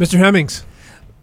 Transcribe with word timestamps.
Mr. 0.00 0.16
Hemmings. 0.16 0.64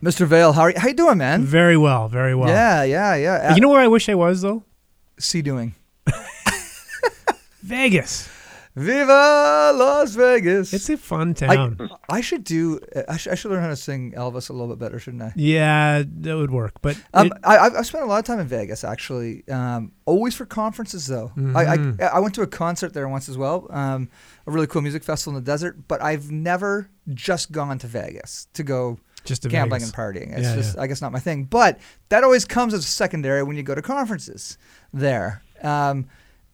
Mr. 0.03 0.27
Vale, 0.27 0.53
how 0.53 0.61
are 0.61 0.69
you, 0.69 0.79
how 0.79 0.87
you 0.87 0.93
doing, 0.93 1.17
man? 1.17 1.43
Very 1.43 1.75
well, 1.75 2.07
very 2.07 2.35
well. 2.35 2.49
Yeah, 2.49 2.83
yeah, 2.83 3.15
yeah. 3.15 3.55
You 3.55 3.61
know 3.61 3.69
where 3.69 3.81
I 3.81 3.87
wish 3.87 4.07
I 4.07 4.13
was 4.13 4.43
though? 4.43 4.63
sea 5.17 5.41
doing. 5.41 5.73
Vegas. 7.63 8.29
Viva 8.77 9.71
Las 9.75 10.13
Vegas. 10.15 10.71
It's 10.71 10.87
a 10.89 10.97
fun 10.97 11.31
I, 11.41 11.55
town. 11.55 11.89
I 12.09 12.21
should 12.21 12.43
do. 12.43 12.79
I 13.09 13.17
should, 13.17 13.31
I 13.31 13.35
should 13.35 13.49
learn 13.51 13.61
how 13.63 13.69
to 13.69 13.75
sing 13.75 14.11
Elvis 14.13 14.49
a 14.49 14.53
little 14.53 14.67
bit 14.67 14.77
better, 14.77 14.99
shouldn't 14.99 15.23
I? 15.23 15.33
yeah, 15.35 16.03
that 16.05 16.35
would 16.37 16.51
work. 16.51 16.73
But 16.83 16.95
Um, 17.13 17.27
it- 17.27 17.33
I, 17.43 17.57
I've 17.57 17.85
spent 17.87 18.03
a 18.03 18.07
lot 18.07 18.19
of 18.19 18.25
time 18.25 18.39
in 18.39 18.47
Vegas 18.47 18.83
actually. 18.83 19.47
Um, 19.49 19.91
always 20.05 20.35
for 20.35 20.45
conferences 20.45 21.07
though. 21.07 21.31
I, 21.35 21.39
Mm-hmm. 21.39 22.01
I 22.03 22.05
I 22.05 22.19
went 22.19 22.35
to 22.35 22.43
a 22.43 22.47
concert 22.47 22.93
there 22.93 23.07
once 23.09 23.27
as 23.29 23.37
well. 23.37 23.67
Um, 23.71 24.09
a 24.45 24.51
really 24.51 24.67
cool 24.67 24.81
music 24.83 25.03
festival 25.03 25.35
in 25.37 25.43
the 25.43 25.51
desert. 25.51 25.87
But 25.87 26.01
I've 26.03 26.29
never 26.31 26.89
just 27.13 27.51
gone 27.51 27.79
to 27.79 27.87
Vegas 27.87 28.47
to 28.53 28.63
go 28.63 28.99
just 29.25 29.41
to 29.43 29.49
gambling 29.49 29.81
Vegas. 29.81 29.89
and 29.89 29.97
partying. 29.97 30.33
It's 30.37 30.43
Yeah, 30.49 30.55
just 30.55 30.75
yeah. 30.75 30.81
I 30.83 30.87
guess 30.87 31.01
not 31.01 31.11
my 31.11 31.19
thing. 31.19 31.45
But 31.45 31.79
that 32.09 32.23
always 32.23 32.45
comes 32.45 32.73
as 32.75 32.81
a 32.85 32.87
secondary 32.87 33.41
when 33.41 33.57
you 33.57 33.63
go 33.63 33.73
to 33.75 33.81
conferences 33.81 34.57
there. 34.93 35.41
Um, 35.63 36.05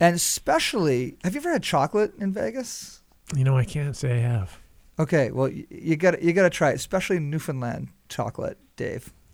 and 0.04 0.16
especially, 0.16 1.18
have 1.24 1.34
you 1.34 1.40
ever 1.42 1.52
had 1.54 1.64
chocolate 1.64 2.14
in 2.20 2.34
Vegas? 2.34 3.02
You 3.36 3.44
know, 3.44 3.58
I 3.58 3.64
can't 3.64 3.96
say 3.96 4.18
I 4.18 4.20
have. 4.20 4.60
Okay, 5.00 5.32
well 5.32 5.48
y- 5.50 5.66
you 5.70 5.96
got 5.96 6.22
you 6.22 6.34
got 6.34 6.44
to 6.44 6.50
try 6.50 6.72
it, 6.72 6.76
especially 6.76 7.20
Newfoundland 7.20 7.88
chocolate, 8.10 8.58
Dave. 8.76 9.14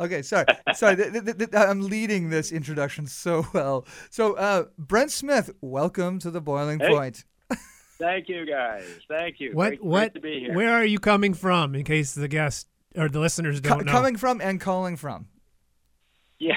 okay, 0.00 0.22
sorry, 0.22 0.46
sorry. 0.74 0.96
th- 0.96 1.12
th- 1.12 1.38
th- 1.38 1.50
I'm 1.54 1.82
leading 1.82 2.30
this 2.30 2.50
introduction 2.50 3.06
so 3.06 3.46
well. 3.52 3.86
So, 4.10 4.34
uh, 4.34 4.64
Brent 4.78 5.10
Smith, 5.12 5.50
welcome 5.60 6.18
to 6.20 6.30
the 6.30 6.40
Boiling 6.40 6.80
Hey. 6.80 6.88
Point. 6.88 7.24
Thank 7.98 8.28
you, 8.28 8.46
guys. 8.46 8.84
Thank 9.08 9.38
you. 9.38 9.52
What? 9.52 9.68
Great, 9.68 9.80
great 9.80 9.88
what? 9.88 10.14
to 10.14 10.20
be 10.20 10.40
here. 10.40 10.54
Where 10.54 10.72
are 10.72 10.84
you 10.84 10.98
coming 10.98 11.34
from? 11.34 11.74
In 11.74 11.84
case 11.84 12.14
the 12.14 12.28
guests 12.28 12.66
or 12.96 13.08
the 13.08 13.20
listeners 13.20 13.60
Co- 13.60 13.76
don't 13.76 13.86
know. 13.86 13.92
coming 13.92 14.16
from 14.16 14.40
and 14.40 14.60
calling 14.60 14.96
from. 14.96 15.26
Yeah. 16.38 16.54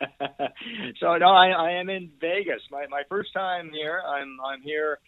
so 1.00 1.16
no, 1.16 1.26
I, 1.28 1.48
I 1.48 1.70
am 1.72 1.88
in 1.90 2.10
Vegas. 2.20 2.62
My 2.70 2.86
my 2.88 3.02
first 3.08 3.32
time 3.32 3.70
here. 3.72 4.00
I'm 4.06 4.36
I'm 4.44 4.62
here 4.62 4.98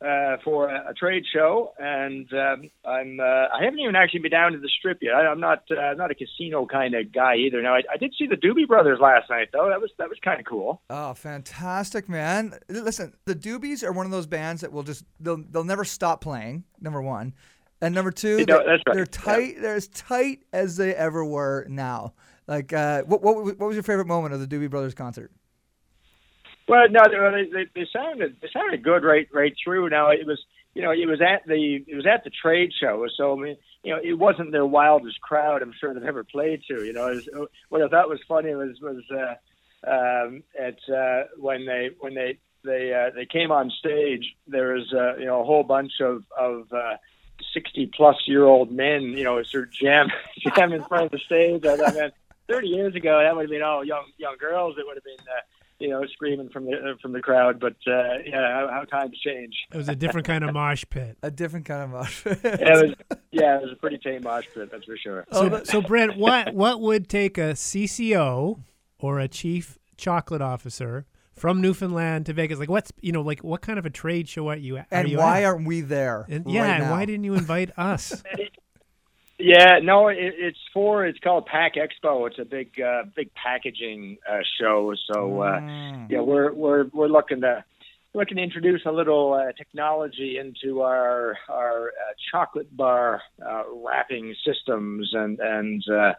uh, 0.00 0.36
for 0.44 0.68
a, 0.68 0.90
a 0.90 0.94
trade 0.94 1.24
show, 1.34 1.72
and 1.78 2.32
um, 2.32 2.70
I'm 2.84 3.18
uh, 3.20 3.24
I 3.24 3.64
haven't 3.64 3.80
even 3.80 3.96
actually 3.96 4.20
been 4.20 4.30
down 4.30 4.52
to 4.52 4.58
the 4.58 4.68
strip 4.78 4.98
yet. 5.02 5.14
I, 5.14 5.26
I'm 5.26 5.40
not 5.40 5.64
uh, 5.70 5.94
not 5.94 6.10
a 6.10 6.14
casino 6.14 6.66
kind 6.66 6.94
of 6.94 7.12
guy 7.12 7.34
either. 7.36 7.60
Now 7.62 7.74
I, 7.74 7.82
I 7.92 7.96
did 7.96 8.14
see 8.18 8.26
the 8.26 8.36
Doobie 8.36 8.68
Brothers 8.68 8.98
last 9.00 9.28
night 9.30 9.48
though. 9.52 9.68
That 9.68 9.80
was 9.80 9.90
that 9.98 10.08
was 10.08 10.18
kind 10.24 10.38
of 10.40 10.46
cool. 10.46 10.82
Oh, 10.90 11.14
fantastic, 11.14 12.08
man! 12.08 12.54
Listen, 12.68 13.12
the 13.24 13.34
Doobies 13.34 13.82
are 13.82 13.92
one 13.92 14.06
of 14.06 14.12
those 14.12 14.26
bands 14.26 14.60
that 14.62 14.72
will 14.72 14.84
just 14.84 15.04
they'll 15.20 15.42
they'll 15.50 15.64
never 15.64 15.84
stop 15.84 16.20
playing. 16.20 16.64
Number 16.80 17.02
one, 17.02 17.34
and 17.80 17.92
number 17.92 18.12
two, 18.12 18.38
You 18.38 18.46
know, 18.46 18.58
they- 18.60 18.70
right. 18.70 18.80
they're 18.86 18.98
Yeah. 19.00 19.04
tight. 19.10 19.54
They're 19.60 19.74
as 19.74 19.88
tight 19.88 20.44
as 20.52 20.76
they 20.76 20.94
ever 20.94 21.24
were 21.24 21.66
now. 21.68 22.14
Like, 22.48 22.72
uh, 22.72 23.02
what, 23.02 23.22
what, 23.22 23.36
what 23.44 23.60
was 23.60 23.76
your 23.76 23.82
favorite 23.82 24.06
moment 24.06 24.32
of 24.32 24.40
the 24.40 24.46
Doobie 24.46 24.70
Brothers 24.70 24.94
concert? 24.94 25.30
Well, 26.66 26.86
no, 26.90 27.00
they, 27.04 27.44
they, 27.44 27.66
they 27.74 27.86
sounded 27.92 28.36
they 28.42 28.48
sounded 28.52 28.82
good 28.82 29.02
right 29.02 29.26
right 29.32 29.54
through. 29.62 29.88
Now 29.88 30.10
it 30.10 30.26
was 30.26 30.38
you 30.74 30.82
know 30.82 30.90
it 30.90 31.06
was 31.06 31.20
at 31.22 31.46
the 31.46 31.82
it 31.86 31.94
was 31.94 32.06
at 32.06 32.24
the 32.24 32.30
trade 32.30 32.72
show, 32.78 33.06
so 33.16 33.32
I 33.32 33.42
mean 33.42 33.56
you 33.82 33.94
know 33.94 34.00
it 34.04 34.12
wasn't 34.12 34.52
their 34.52 34.66
wildest 34.66 35.18
crowd 35.22 35.62
I'm 35.62 35.72
sure 35.80 35.94
they've 35.94 36.02
ever 36.02 36.24
played 36.24 36.62
to. 36.68 36.84
You 36.84 36.92
know, 36.92 37.06
was, 37.06 37.48
what 37.70 37.80
I 37.80 37.88
thought 37.88 38.10
was 38.10 38.20
funny 38.28 38.54
was 38.54 38.78
was 38.82 39.02
uh, 39.10 39.90
um, 39.90 40.42
at 40.60 40.76
uh, 40.94 41.24
when 41.38 41.64
they 41.64 41.88
when 42.00 42.14
they 42.14 42.38
they 42.64 42.92
uh, 42.92 43.14
they 43.14 43.24
came 43.24 43.50
on 43.50 43.70
stage. 43.70 44.36
There 44.46 44.74
was 44.74 44.92
uh, 44.92 45.16
you 45.16 45.24
know 45.24 45.40
a 45.40 45.44
whole 45.44 45.64
bunch 45.64 45.92
of 46.02 46.24
of 46.38 46.70
uh, 46.70 46.96
60 47.54 47.90
plus 47.94 48.16
year 48.26 48.44
old 48.44 48.70
men, 48.70 49.02
you 49.16 49.24
know, 49.24 49.42
sort 49.42 49.68
of 49.68 49.72
jam 49.72 50.08
jam 50.54 50.72
in 50.72 50.84
front 50.84 51.06
of 51.06 51.10
the 51.12 51.18
stage. 51.18 51.64
I 51.64 51.92
mean, 51.92 52.12
30 52.48 52.68
years 52.68 52.94
ago, 52.94 53.20
that 53.22 53.34
would 53.34 53.42
have 53.42 53.50
been 53.50 53.62
all 53.62 53.84
young 53.84 54.06
young 54.16 54.36
girls 54.38 54.76
that 54.76 54.86
would 54.86 54.96
have 54.96 55.04
been. 55.04 55.20
Uh, 55.20 55.40
you 55.78 55.88
know, 55.88 56.04
screaming 56.12 56.48
from 56.48 56.64
the 56.64 56.72
uh, 56.72 56.94
from 57.00 57.12
the 57.12 57.20
crowd. 57.20 57.60
But 57.60 57.76
uh, 57.86 58.18
yeah, 58.24 58.40
how, 58.40 58.68
how, 58.68 58.84
times 58.84 59.16
change. 59.24 59.54
It 59.72 59.76
was 59.76 59.88
a 59.88 59.94
different 59.94 60.26
kind 60.26 60.44
of 60.44 60.52
mosh 60.52 60.84
pit. 60.90 61.16
a 61.22 61.30
different 61.30 61.66
kind 61.66 61.82
of 61.82 61.90
mosh 61.90 62.24
pit. 62.24 62.40
yeah, 62.42 62.50
it 62.60 62.82
was, 62.82 63.18
yeah, 63.30 63.56
it 63.56 63.62
was 63.62 63.72
a 63.72 63.76
pretty 63.76 63.98
tame 63.98 64.22
mosh 64.22 64.46
pit, 64.54 64.70
that's 64.70 64.84
for 64.84 64.96
sure. 64.96 65.24
So, 65.32 65.62
so 65.64 65.80
Brent, 65.80 66.16
what 66.16 66.54
what 66.54 66.80
would 66.80 67.08
take 67.08 67.38
a 67.38 67.52
CCO 67.52 68.60
or 68.98 69.20
a 69.20 69.28
chief 69.28 69.78
chocolate 69.96 70.42
officer? 70.42 71.06
From 71.36 71.60
Newfoundland 71.60 72.26
to 72.26 72.32
Vegas, 72.32 72.58
like 72.58 72.68
what's 72.68 72.90
you 73.00 73.12
know 73.12 73.22
like 73.22 73.44
what 73.44 73.60
kind 73.60 73.78
of 73.78 73.86
a 73.86 73.90
trade 73.90 74.28
show 74.28 74.48
are 74.48 74.56
you 74.56 74.78
at? 74.78 74.88
And 74.90 75.08
you 75.08 75.18
why 75.18 75.42
at? 75.42 75.44
aren't 75.44 75.68
we 75.68 75.82
there? 75.82 76.26
And, 76.28 76.50
yeah, 76.50 76.62
right 76.62 76.80
and 76.80 76.90
why 76.90 77.04
didn't 77.04 77.22
you 77.22 77.34
invite 77.34 77.70
us? 77.78 78.24
Yeah, 79.38 79.78
no, 79.82 80.08
it, 80.08 80.16
it's 80.18 80.58
for 80.74 81.06
it's 81.06 81.18
called 81.20 81.46
Pack 81.46 81.74
Expo. 81.74 82.26
It's 82.26 82.38
a 82.40 82.44
big 82.44 82.80
uh, 82.80 83.04
big 83.14 83.30
packaging 83.34 84.18
uh, 84.28 84.40
show. 84.60 84.94
So 85.12 85.42
uh, 85.42 85.60
Mm. 85.60 86.10
yeah, 86.10 86.20
we're 86.20 86.52
we're 86.52 86.86
we're 86.92 87.06
looking 87.08 87.40
to 87.42 87.64
looking 88.14 88.38
to 88.38 88.42
introduce 88.42 88.82
a 88.84 88.90
little 88.90 89.34
uh, 89.34 89.52
technology 89.52 90.38
into 90.38 90.80
our 90.82 91.36
our 91.48 91.88
uh, 91.88 92.12
chocolate 92.32 92.76
bar 92.76 93.22
uh, 93.46 93.62
wrapping 93.84 94.34
systems, 94.44 95.10
and 95.12 95.38
and 95.38 95.84
uh, 95.88 96.12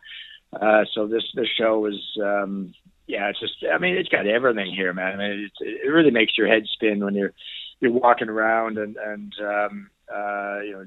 uh, 0.55 0.85
so 0.93 1.07
this 1.07 1.23
this 1.35 1.47
show 1.57 1.85
is. 1.87 1.99
Um, 2.23 2.73
yeah, 3.07 3.27
it's 3.29 3.39
just. 3.39 3.55
I 3.73 3.79
mean, 3.79 3.95
it's 3.97 4.09
got 4.09 4.27
everything 4.27 4.71
here, 4.71 4.93
man. 4.93 5.13
I 5.13 5.17
mean, 5.17 5.49
it's, 5.49 5.55
it 5.59 5.89
really 5.89 6.11
makes 6.11 6.37
your 6.37 6.47
head 6.47 6.63
spin 6.71 7.03
when 7.03 7.15
you're 7.15 7.33
you're 7.79 7.91
walking 7.91 8.29
around 8.29 8.77
and 8.77 8.95
and 8.97 9.33
um, 9.41 9.89
uh, 10.13 10.59
you 10.61 10.71
know 10.73 10.85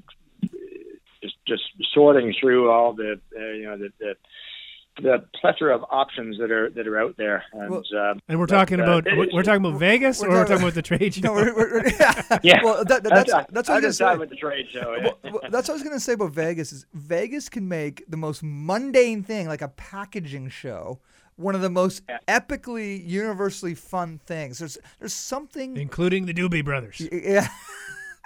just 1.23 1.35
just 1.47 1.63
sorting 1.95 2.35
through 2.41 2.71
all 2.71 2.93
the 2.93 3.21
uh, 3.37 3.41
you 3.53 3.65
know 3.65 3.77
the, 3.79 3.89
the 4.01 4.15
the 5.01 5.25
plethora 5.41 5.75
of 5.75 5.83
options 5.91 6.37
that 6.39 6.51
are 6.51 6.69
that 6.71 6.87
are 6.87 6.99
out 7.01 7.17
there. 7.17 7.45
And 7.55 7.71
Well- 7.71 7.83
um, 7.99 8.21
And 8.29 8.39
we're 8.39 8.45
talking 8.47 8.79
uh, 8.79 8.83
about 8.85 9.07
it- 9.07 9.17
we're, 9.17 9.29
we're 9.33 9.43
talking 9.43 9.65
about 9.65 9.79
Vegas, 9.79 10.21
we're 10.21 10.27
or 10.27 10.31
we're 10.31 10.37
talking- 10.41 10.49
talking 10.57 10.65
about 10.65 10.75
the 10.75 10.83
trade 10.83 11.15
show. 11.15 11.21
No, 11.23 11.33
we're, 11.33 11.55
we're, 11.57 11.73
we're- 11.81 11.93
yeah. 11.99 12.39
Yeah. 12.43 12.61
Well, 12.63 12.85
that, 12.85 13.03
that's 13.03 13.33
that's 13.33 13.51
that's, 13.53 13.69
I 13.71 13.75
what 13.77 13.85
I 13.85 13.87
was 13.87 13.99
gonna 13.99 14.11
talking 14.11 14.17
say. 14.17 14.19
with 14.21 14.31
the 14.31 14.37
trade 14.37 14.67
show. 14.71 14.95
Yeah. 14.99 15.03
well, 15.05 15.19
well, 15.33 15.51
that's 15.51 15.69
what 15.69 15.71
I 15.71 15.73
was 15.75 15.83
gonna 15.83 15.99
say 16.01 16.13
about 16.13 16.33
Vegas 16.33 16.73
is 16.73 16.85
Vegas 16.93 17.49
can 17.49 17.67
make 17.69 18.05
the 18.09 18.19
most 18.19 18.43
mundane 18.43 19.23
thing, 19.23 19.49
like 19.49 19.63
a 19.63 19.69
packaging 19.69 20.51
show, 20.51 21.01
one 21.37 21.55
of 21.55 21.63
the 21.63 21.71
most 21.71 22.03
Yeah. 22.07 22.19
epically, 22.29 23.03
universally 23.09 23.75
fun 23.75 24.21
things. 24.27 24.59
There's 24.59 24.77
there's 24.99 25.15
something. 25.15 25.79
including 25.79 26.27
the 26.27 26.35
Doobie 26.35 26.63
Brothers. 26.65 27.01
Yeah. 27.11 27.49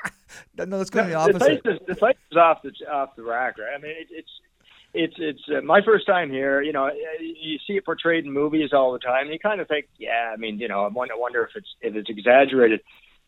no, 0.66 0.76
let's 0.76 0.90
go 0.90 1.02
to 1.02 1.08
the 1.08 1.32
the 1.32 1.38
place 1.38 1.60
opposite. 1.64 1.82
is 1.82 1.86
the 1.86 1.94
place 1.94 2.16
is 2.30 2.36
off 2.36 2.62
the 2.62 2.72
off 2.90 3.16
the 3.16 3.22
rack, 3.22 3.58
right? 3.58 3.74
I 3.74 3.78
mean, 3.78 3.92
it, 3.92 4.08
it's 4.10 4.30
it's 4.94 5.14
it's 5.18 5.42
uh, 5.48 5.60
my 5.60 5.80
first 5.84 6.06
time 6.06 6.30
here. 6.30 6.62
You 6.62 6.72
know, 6.72 6.90
you 7.20 7.58
see 7.66 7.74
it 7.74 7.84
portrayed 7.84 8.24
in 8.24 8.32
movies 8.32 8.70
all 8.72 8.92
the 8.92 8.98
time. 8.98 9.24
And 9.24 9.32
you 9.32 9.38
kind 9.38 9.60
of 9.60 9.68
think, 9.68 9.86
yeah, 9.98 10.32
I 10.32 10.36
mean, 10.36 10.58
you 10.58 10.68
know, 10.68 10.84
I 10.84 10.88
wonder, 10.88 11.14
wonder 11.16 11.44
if 11.44 11.50
it's 11.54 11.68
if 11.80 11.94
it's 11.94 12.10
exaggerated, 12.10 12.80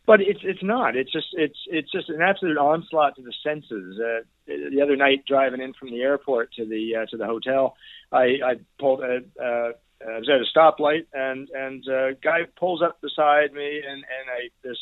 but 0.06 0.20
it's 0.20 0.40
it's 0.42 0.62
not. 0.62 0.96
It's 0.96 1.12
just 1.12 1.28
it's 1.32 1.58
it's 1.66 1.92
just 1.92 2.08
an 2.08 2.22
absolute 2.22 2.56
onslaught 2.56 3.16
to 3.16 3.22
the 3.22 3.34
senses. 3.44 4.00
Uh, 4.00 4.20
the 4.46 4.80
other 4.82 4.96
night, 4.96 5.24
driving 5.26 5.60
in 5.60 5.74
from 5.74 5.90
the 5.90 6.00
airport 6.00 6.52
to 6.54 6.64
the 6.64 6.96
uh, 6.96 7.06
to 7.10 7.16
the 7.16 7.26
hotel, 7.26 7.76
I 8.10 8.38
I 8.44 8.54
pulled 8.78 9.00
a. 9.00 9.20
Uh, 9.40 9.72
I 10.00 10.18
was 10.18 10.30
at 10.30 10.40
a 10.40 10.58
stoplight, 10.58 11.06
and 11.12 11.50
and 11.50 11.86
uh, 11.88 12.12
guy 12.22 12.42
pulls 12.56 12.82
up 12.82 13.00
beside 13.00 13.52
me, 13.52 13.82
and 13.84 13.98
and 13.98 14.30
I 14.30 14.48
this 14.62 14.78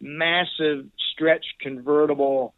massive 0.00 0.86
stretch 1.12 1.44
convertible. 1.60 2.54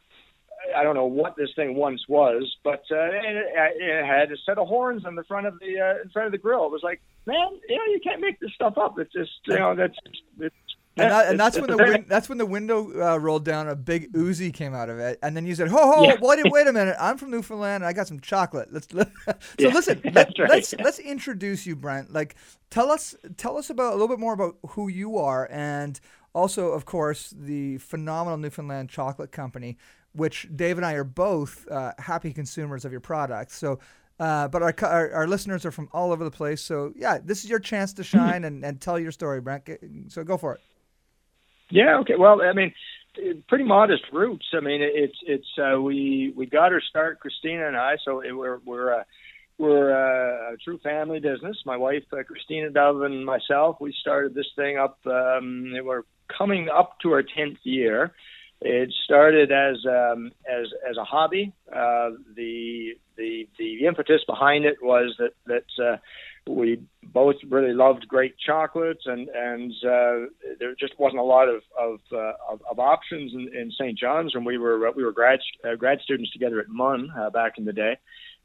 I 0.77 0.83
don't 0.83 0.95
know 0.95 1.07
what 1.07 1.37
this 1.37 1.49
thing 1.57 1.75
once 1.75 2.03
was, 2.09 2.55
but 2.63 2.85
uh, 2.91 3.09
it, 3.13 3.47
it 3.77 4.05
had 4.05 4.31
a 4.31 4.37
set 4.45 4.59
of 4.59 4.69
horns 4.69 5.05
on 5.07 5.15
the 5.15 5.25
front 5.25 5.47
of 5.47 5.59
the 5.59 5.81
uh, 5.81 6.03
in 6.03 6.11
front 6.11 6.27
of 6.27 6.33
the 6.33 6.39
grill. 6.39 6.67
It 6.67 6.73
was 6.73 6.83
like, 6.83 7.01
man, 7.27 7.49
you 7.69 7.77
know, 7.77 7.85
you 7.85 8.01
can't 8.03 8.21
make 8.21 8.39
this 8.41 8.53
stuff 8.55 8.77
up. 8.77 8.99
It's 8.99 9.13
just, 9.13 9.31
you 9.47 9.59
know, 9.59 9.75
that's 9.75 9.97
it's. 10.39 10.55
And, 10.97 11.11
that, 11.11 11.29
and 11.29 11.41
that's 11.41 11.59
when 11.59 11.71
the 11.71 11.77
win- 11.77 12.05
that's 12.09 12.29
when 12.29 12.37
the 12.37 12.45
window 12.45 13.13
uh, 13.13 13.17
rolled 13.17 13.45
down. 13.45 13.69
A 13.69 13.77
big 13.77 14.13
Uzi 14.13 14.53
came 14.53 14.75
out 14.75 14.91
of 14.91 14.99
it, 14.99 15.19
and 15.23 15.37
then 15.37 15.47
you 15.47 15.55
said, 15.55 15.69
"Ho 15.69 15.77
ho! 15.79 16.03
Yeah. 16.03 16.17
Wait, 16.21 16.51
wait 16.51 16.67
a 16.67 16.73
minute! 16.73 16.97
I'm 17.01 17.17
from 17.17 17.31
Newfoundland, 17.31 17.85
and 17.85 17.87
I 17.87 17.93
got 17.93 18.09
some 18.09 18.19
chocolate." 18.19 18.73
Let's 18.73 18.89
so 18.93 19.05
Yeah, 19.59 19.69
listen. 19.69 20.01
Let, 20.13 20.37
right. 20.39 20.51
Let's 20.51 20.75
let's 20.75 20.99
introduce 20.99 21.65
you, 21.65 21.77
Brent. 21.77 22.13
Like, 22.13 22.35
tell 22.71 22.91
us 22.91 23.15
tell 23.37 23.57
us 23.57 23.71
about 23.71 23.91
a 23.91 23.97
little 23.97 24.09
bit 24.09 24.19
more 24.19 24.35
about 24.35 24.57
who 24.71 24.89
you 24.89 25.17
are 25.17 25.49
and 25.51 25.99
Also, 26.33 26.69
of 26.69 26.85
course, 26.85 27.35
the 27.37 27.79
phenomenal 27.79 28.39
Newfoundland 28.39 28.89
Chocolate 28.89 29.33
Company, 29.33 29.77
which 30.13 30.49
Dave 30.55 30.77
and 30.77 30.87
I 30.87 30.95
are 30.95 31.05
both 31.05 31.67
uh, 31.71 31.93
happy 31.99 32.33
consumers 32.33 32.85
of 32.85 32.93
your 32.93 33.01
products. 33.01 33.57
So, 33.57 33.79
uh, 34.19 34.49
but 34.49 34.63
our, 34.63 34.75
our, 34.83 35.13
our 35.13 35.27
listeners 35.27 35.65
are 35.65 35.71
from 35.71 35.89
all 35.93 36.13
over 36.13 36.23
the 36.25 36.31
place. 36.31 36.61
So, 36.61 36.93
yeah, 36.95 37.19
this 37.23 37.43
is 37.43 37.51
your 37.51 37.59
chance 37.59 37.93
to 37.95 38.05
shine 38.05 38.45
and, 38.45 38.65
and 38.65 38.81
tell 38.81 38.99
your 38.99 39.13
story, 39.13 39.41
Brent. 39.41 39.69
So, 40.09 40.23
go 40.25 40.37
for 40.37 40.55
it. 40.55 40.61
Yeah. 41.71 41.99
Okay. 41.99 42.17
Well, 42.17 42.43
I 42.43 42.53
mean, 42.53 42.73
pretty 43.49 43.65
modest 43.65 44.05
roots. 44.13 44.47
I 44.53 44.61
mean, 44.61 44.81
it's 44.83 45.19
it's 45.27 45.47
uh, 45.59 45.81
we 45.81 46.33
we 46.37 46.47
got 46.47 46.73
our 46.73 46.81
start, 46.81 47.21
Christina 47.21 47.67
and 47.67 47.77
I. 47.77 47.97
So 48.05 48.21
it, 48.21 48.33
we're 48.33 48.59
we're 48.65 48.95
uh, 48.95 49.05
we're 49.59 49.93
uh, 49.93 50.55
a 50.55 50.57
true 50.57 50.79
family 50.79 51.21
business. 51.21 51.57
My 51.67 51.77
wife, 51.77 52.05
uh, 52.13 52.23
Christina 52.23 52.71
Dove, 52.71 53.03
and 53.03 53.25
myself, 53.25 53.77
we 53.81 53.95
started 54.01 54.35
this 54.35 54.47
thing 54.57 54.79
up. 54.79 54.99
Um, 55.07 55.73
we're 55.83 56.03
coming 56.37 56.69
up 56.69 56.99
to 57.01 57.13
our 57.13 57.23
tenth 57.23 57.59
year. 57.63 58.13
It 58.63 58.93
started 59.05 59.51
as 59.51 59.77
um, 59.87 60.33
as 60.47 60.67
as 60.89 60.97
a 60.99 61.05
hobby. 61.05 61.53
Uh, 61.69 62.11
the 62.37 62.95
the 63.17 63.49
the 63.59 63.87
impetus 63.87 64.21
behind 64.27 64.65
it 64.65 64.77
was 64.83 65.17
that 65.19 65.33
that 65.47 65.83
uh, 65.83 65.97
we 66.47 66.81
both 67.03 67.37
really 67.49 67.73
loved 67.73 68.07
great 68.09 68.35
chocolates, 68.39 69.03
and 69.07 69.29
and 69.29 69.73
uh, 69.85 70.27
there 70.59 70.75
just 70.79 70.99
wasn't 70.99 71.21
a 71.21 71.25
lot 71.25 71.49
of 71.49 71.63
of, 71.79 72.01
uh, 72.13 72.33
of, 72.51 72.61
of 72.71 72.79
options 72.79 73.33
in, 73.33 73.51
in 73.57 73.71
St. 73.73 73.99
John's 73.99 74.35
when 74.35 74.45
we 74.45 74.59
were 74.59 74.91
we 74.93 75.05
were 75.05 75.13
grad 75.13 75.41
uh, 75.65 75.77
grad 75.77 76.01
students 76.03 76.31
together 76.33 76.61
at 76.61 76.69
MUN 76.69 77.11
uh, 77.19 77.31
back 77.31 77.55
in 77.59 77.65
the 77.65 77.73
day, 77.73 77.97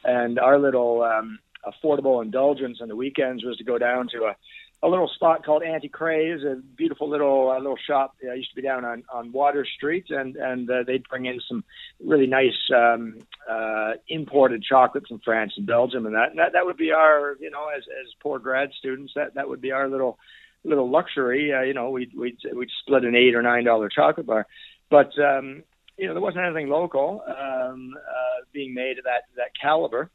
and 0.03 0.39
our 0.39 0.59
little 0.59 1.03
um, 1.03 1.39
affordable 1.65 2.23
indulgence 2.23 2.79
on 2.81 2.87
the 2.87 2.95
weekends 2.95 3.43
was 3.43 3.57
to 3.57 3.63
go 3.63 3.77
down 3.77 4.07
to 4.09 4.25
a 4.25 4.35
a 4.83 4.87
little 4.87 5.07
spot 5.07 5.43
called 5.45 5.63
Auntie 5.63 5.89
Crae's, 5.89 6.43
a 6.43 6.61
beautiful 6.75 7.09
little 7.09 7.49
uh, 7.49 7.57
little 7.57 7.77
shop. 7.87 8.15
Uh, 8.23 8.33
used 8.33 8.49
to 8.51 8.55
be 8.55 8.61
down 8.61 8.85
on 8.85 9.03
on 9.11 9.31
Water 9.31 9.65
Street, 9.75 10.05
and 10.09 10.35
and 10.35 10.69
uh, 10.69 10.83
they'd 10.85 11.07
bring 11.09 11.25
in 11.25 11.39
some 11.47 11.63
really 12.03 12.27
nice 12.27 12.53
um, 12.75 13.19
uh, 13.49 13.93
imported 14.07 14.63
chocolate 14.63 15.07
from 15.07 15.19
France 15.19 15.53
and 15.57 15.65
Belgium, 15.65 16.05
and 16.05 16.15
that, 16.15 16.29
and 16.29 16.39
that 16.39 16.53
that 16.53 16.65
would 16.65 16.77
be 16.77 16.91
our 16.91 17.35
you 17.39 17.49
know 17.49 17.67
as 17.75 17.83
as 17.83 18.13
poor 18.21 18.39
grad 18.39 18.69
students 18.77 19.13
that 19.15 19.33
that 19.35 19.49
would 19.49 19.61
be 19.61 19.71
our 19.71 19.89
little 19.89 20.17
little 20.63 20.89
luxury. 20.89 21.53
Uh, 21.53 21.61
you 21.61 21.73
know, 21.73 21.89
we'd 21.89 22.11
we'd 22.15 22.37
we'd 22.53 22.69
split 22.81 23.05
an 23.05 23.15
eight 23.15 23.35
or 23.35 23.41
nine 23.41 23.63
dollar 23.63 23.89
chocolate 23.89 24.27
bar, 24.27 24.45
but 24.89 25.17
um, 25.19 25.63
you 25.97 26.07
know 26.07 26.13
there 26.13 26.21
wasn't 26.21 26.43
anything 26.43 26.69
local 26.69 27.23
um, 27.27 27.93
uh, 27.97 28.43
being 28.51 28.73
made 28.73 28.97
of 28.97 29.05
that 29.05 29.23
that 29.37 29.51
caliber 29.59 30.09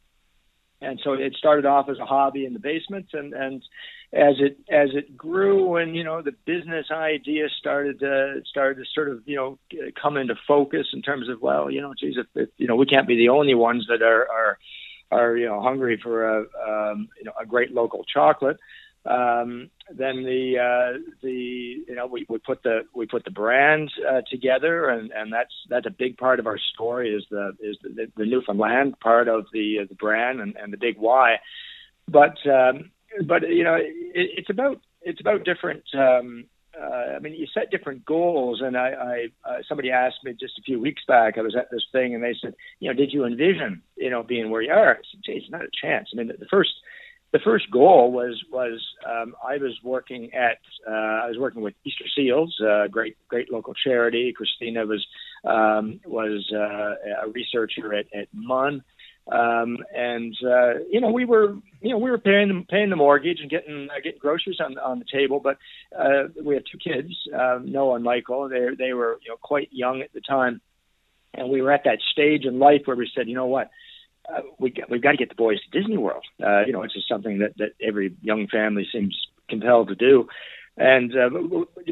and 0.81 1.01
so 1.05 1.13
it 1.13 1.35
started 1.37 1.67
off 1.67 1.89
as 1.89 1.99
a 1.99 2.07
hobby 2.07 2.45
in 2.45 2.53
the 2.53 2.59
basement 2.59 3.07
and 3.13 3.33
and 3.35 3.63
as 4.13 4.35
it 4.39 4.59
as 4.71 4.89
it 4.93 5.17
grew 5.17 5.77
and 5.77 5.95
you 5.95 6.03
know 6.03 6.23
the 6.23 6.33
business 6.45 6.87
idea 6.91 7.47
started 7.59 8.01
to 8.01 8.41
started 8.49 8.83
to 8.83 8.91
sort 8.95 9.09
of 9.09 9.23
you 9.27 9.37
know 9.37 9.59
come 10.01 10.17
into 10.17 10.35
focus 10.49 10.87
in 10.93 11.03
terms 11.03 11.29
of 11.29 11.41
well 11.41 11.71
you 11.71 11.81
know 11.81 11.95
geez 11.99 12.15
if, 12.17 12.27
if 12.35 12.49
you 12.57 12.67
know 12.67 12.77
we 12.77 12.87
can't 12.87 13.09
be 13.09 13.17
the 13.17 13.29
only 13.29 13.55
ones 13.55 13.87
that 13.89 14.03
are 14.03 14.27
are 14.31 14.59
are 15.13 15.37
you 15.37 15.47
know 15.47 15.61
hungry 15.61 15.99
for 16.03 16.25
a 16.25 16.41
um, 16.69 17.09
you 17.19 17.25
know 17.25 17.33
a 17.41 17.47
great 17.47 17.73
local 17.73 18.05
chocolate 18.05 18.59
um, 19.07 19.71
then 19.89 20.25
the 20.25 20.59
uh, 20.59 20.99
the 21.23 21.31
you 21.31 21.95
know 21.95 22.07
we, 22.07 22.27
we 22.29 22.39
put 22.39 22.63
the 22.63 22.81
we 22.95 23.07
put 23.07 23.25
the 23.25 23.31
brand 23.31 23.91
uh, 24.09 24.21
together 24.31 24.91
and, 24.91 25.11
and 25.11 25.33
that's 25.33 25.53
that's 25.69 25.87
a 25.87 25.91
big 25.91 26.19
part 26.19 26.39
of 26.39 26.47
our 26.47 26.59
story 26.75 27.15
is 27.15 27.25
the 27.31 27.53
is 27.61 27.77
the, 27.83 28.07
the 28.17 28.27
Newfoundland 28.27 29.01
part 29.01 29.29
of 29.29 29.47
the 29.53 29.79
uh, 29.83 29.87
the 29.89 29.95
brand 29.95 30.41
and, 30.41 30.55
and 30.57 30.73
the 30.73 30.77
big 30.77 30.97
why, 30.99 31.37
but 32.09 32.37
um, 32.47 32.91
but 33.27 33.49
you 33.49 33.65
know 33.65 33.75
it, 33.75 33.91
it's 34.15 34.51
about 34.51 34.81
it's 35.03 35.21
about 35.21 35.45
different. 35.45 35.85
Um, 35.95 36.45
uh, 36.81 37.17
I 37.17 37.19
mean, 37.19 37.35
you 37.35 37.47
set 37.53 37.71
different 37.71 38.05
goals, 38.05 38.61
and 38.63 38.77
I, 38.77 38.91
I 39.45 39.49
uh, 39.49 39.59
somebody 39.69 39.91
asked 39.91 40.23
me 40.23 40.33
just 40.39 40.59
a 40.59 40.63
few 40.63 40.79
weeks 40.79 41.03
back. 41.07 41.37
I 41.37 41.43
was 41.43 41.57
at 41.57 41.71
this 41.71 41.85
thing, 41.91 42.15
and 42.15 42.23
they 42.23 42.35
said, 42.41 42.55
you 42.79 42.89
know, 42.89 42.97
did 42.97 43.13
you 43.13 43.25
envision, 43.25 43.83
you 43.97 44.09
know, 44.09 44.23
being 44.23 44.51
where 44.51 44.63
you 44.63 44.73
are? 44.73 44.93
I 44.93 44.97
said, 44.97 45.21
Gee, 45.25 45.33
it's 45.33 45.51
not 45.51 45.63
a 45.63 45.69
chance. 45.83 46.11
I 46.13 46.17
mean, 46.17 46.29
the, 46.29 46.35
the 46.35 46.47
first 46.51 46.71
the 47.33 47.39
first 47.45 47.71
goal 47.71 48.11
was 48.13 48.43
was 48.51 48.81
um, 49.09 49.35
I 49.47 49.59
was 49.59 49.79
working 49.85 50.33
at 50.35 50.59
uh, 50.87 51.25
I 51.25 51.29
was 51.29 51.37
working 51.39 51.63
with 51.63 51.75
Easter 51.85 52.05
Seals, 52.15 52.55
uh, 52.61 52.89
great 52.89 53.17
great 53.29 53.53
local 53.53 53.75
charity. 53.75 54.33
Christina 54.37 54.85
was 54.85 55.07
um, 55.45 56.01
was 56.05 56.51
uh, 56.53 57.27
a 57.27 57.31
researcher 57.31 57.95
at, 57.95 58.07
at 58.13 58.29
MUN, 58.33 58.83
um, 59.31 59.79
and 59.95 60.35
uh, 60.45 60.81
you 60.91 61.01
know 61.01 61.11
we 61.13 61.25
were 61.25 61.55
you 61.81 61.91
know 61.91 61.99
we 61.99 62.11
were 62.11 62.19
paying 62.19 62.49
the, 62.49 62.65
paying 62.69 62.91
the 62.91 62.97
mortgage 62.97 63.39
and 63.41 63.51
getting 63.51 63.89
uh, 63.91 64.01
getting 64.03 64.19
groceries 64.19 64.59
on 64.59 64.77
on 64.79 64.99
the 64.99 65.07
table. 65.11 65.39
But 65.39 65.59
uh, 65.97 66.29
we 66.43 66.55
had 66.55 66.65
two 66.71 66.79
kids, 66.79 67.15
uh, 67.33 67.61
Noah 67.63 67.97
and 67.97 68.05
Michael. 68.05 68.49
They 68.49 68.67
they 68.77 68.93
were 68.93 69.21
you 69.23 69.31
know 69.31 69.37
quite 69.41 69.69
young 69.71 70.03
at 70.03 70.13
the 70.13 70.21
time, 70.21 70.61
and 71.33 71.49
we 71.49 71.63
were 71.63 71.71
at 71.71 71.85
that 71.85 72.01
stage 72.11 72.45
in 72.45 72.59
life 72.59 72.83
where 72.87 72.97
we 72.97 73.09
said, 73.15 73.29
you 73.29 73.37
know 73.37 73.47
what 73.47 73.71
we 74.59 74.73
we've 74.89 75.03
got 75.03 75.13
to 75.13 75.17
get 75.17 75.29
the 75.29 75.35
boys 75.35 75.59
to 75.61 75.79
Disney 75.79 75.97
World. 75.97 76.25
Uh, 76.43 76.63
you 76.67 76.73
know, 76.73 76.83
it's 76.83 76.95
just 76.95 77.09
something 77.09 77.39
that 77.39 77.57
that 77.59 77.73
every 77.83 78.15
young 78.23 78.47
family 78.47 78.87
seems 78.93 79.17
compelled 79.49 79.89
to 79.89 79.95
do. 79.95 80.29
And 80.77 81.13
uh, 81.15 81.29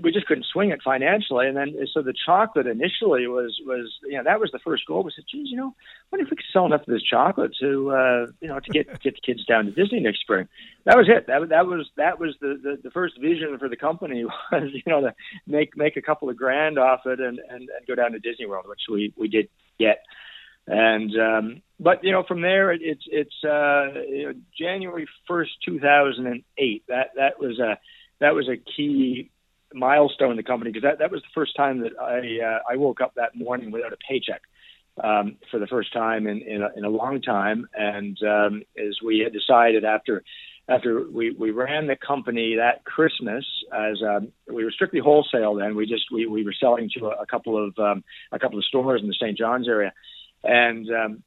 we 0.02 0.12
just 0.12 0.26
couldn't 0.26 0.46
swing 0.50 0.70
it 0.70 0.80
financially, 0.82 1.46
and 1.46 1.56
then 1.56 1.74
so 1.92 2.00
the 2.00 2.14
chocolate 2.24 2.66
initially 2.66 3.26
was 3.26 3.60
was 3.66 3.92
you 4.04 4.16
know 4.16 4.24
that 4.24 4.40
was 4.40 4.50
the 4.50 4.60
first 4.60 4.86
goal. 4.86 5.02
We 5.02 5.10
said, 5.14 5.26
geez, 5.30 5.48
you 5.50 5.58
know, 5.58 5.74
what 6.08 6.22
if 6.22 6.30
we 6.30 6.36
could 6.36 6.46
sell 6.52 6.64
enough 6.64 6.82
of 6.82 6.86
this 6.86 7.02
chocolate 7.02 7.50
to 7.60 7.90
uh, 7.90 8.26
you 8.40 8.48
know 8.48 8.60
to 8.60 8.70
get 8.70 8.88
get 9.02 9.14
the 9.14 9.20
kids 9.20 9.44
down 9.44 9.66
to 9.66 9.72
Disney 9.72 10.00
next 10.00 10.20
spring? 10.20 10.48
That 10.86 10.96
was 10.96 11.06
it. 11.06 11.26
That 11.26 11.50
that 11.50 11.66
was 11.66 11.90
that 11.96 12.18
was 12.18 12.36
the, 12.40 12.58
the 12.62 12.78
the 12.82 12.90
first 12.90 13.20
vision 13.20 13.58
for 13.58 13.68
the 13.68 13.76
company 13.76 14.24
was 14.52 14.70
you 14.72 14.82
know 14.86 15.02
to 15.02 15.14
make 15.46 15.76
make 15.76 15.98
a 15.98 16.02
couple 16.02 16.30
of 16.30 16.38
grand 16.38 16.78
off 16.78 17.00
it 17.04 17.20
and 17.20 17.40
and, 17.50 17.68
and 17.68 17.86
go 17.86 17.94
down 17.94 18.12
to 18.12 18.20
Disney 18.20 18.46
World, 18.46 18.66
which 18.68 18.82
we 18.88 19.12
we 19.18 19.28
did 19.28 19.48
get. 19.78 19.98
And 20.68 21.18
um, 21.18 21.62
but 21.80 22.04
you 22.04 22.12
know 22.12 22.24
from 22.28 22.42
there 22.42 22.72
it, 22.72 22.82
it's 22.82 23.04
it's 23.06 23.34
uh, 23.42 24.00
you 24.06 24.26
know, 24.26 24.34
January 24.56 25.06
first, 25.26 25.52
two 25.64 25.80
thousand 25.80 26.26
and 26.26 26.42
eight. 26.58 26.84
That 26.88 27.12
that 27.16 27.40
was 27.40 27.58
a 27.58 27.78
that 28.20 28.34
was 28.34 28.48
a 28.48 28.56
key 28.56 29.30
milestone 29.72 30.32
in 30.32 30.36
the 30.36 30.42
company 30.42 30.70
because 30.70 30.84
that 30.84 30.98
that 30.98 31.10
was 31.10 31.22
the 31.22 31.28
first 31.34 31.56
time 31.56 31.80
that 31.80 31.92
I 31.98 32.44
uh, 32.44 32.58
I 32.70 32.76
woke 32.76 33.00
up 33.00 33.14
that 33.14 33.34
morning 33.34 33.70
without 33.70 33.94
a 33.94 33.98
paycheck. 34.08 34.42
Um, 35.02 35.36
for 35.52 35.60
the 35.60 35.68
first 35.68 35.92
time 35.92 36.26
in 36.26 36.42
in 36.42 36.60
a, 36.60 36.70
in 36.76 36.84
a 36.84 36.88
long 36.88 37.22
time, 37.22 37.68
and 37.72 38.18
um, 38.24 38.62
as 38.76 38.98
we 39.02 39.20
had 39.20 39.32
decided 39.32 39.84
after 39.84 40.24
after 40.68 41.08
we, 41.08 41.30
we 41.30 41.50
ran 41.50 41.86
the 41.86 41.96
company 41.96 42.56
that 42.56 42.84
Christmas 42.84 43.44
as 43.72 44.02
um, 44.02 44.32
we 44.52 44.64
were 44.64 44.72
strictly 44.72 45.00
wholesale 45.00 45.54
then 45.54 45.76
we 45.76 45.86
just 45.86 46.06
we, 46.12 46.26
we 46.26 46.44
were 46.44 46.54
selling 46.60 46.90
to 46.98 47.06
a, 47.06 47.22
a 47.22 47.26
couple 47.26 47.64
of 47.64 47.78
um, 47.78 48.02
a 48.32 48.40
couple 48.40 48.58
of 48.58 48.64
stores 48.64 49.00
in 49.00 49.06
the 49.06 49.14
St. 49.14 49.38
John's 49.38 49.68
area 49.68 49.92
and 50.44 50.88
um, 50.90 51.22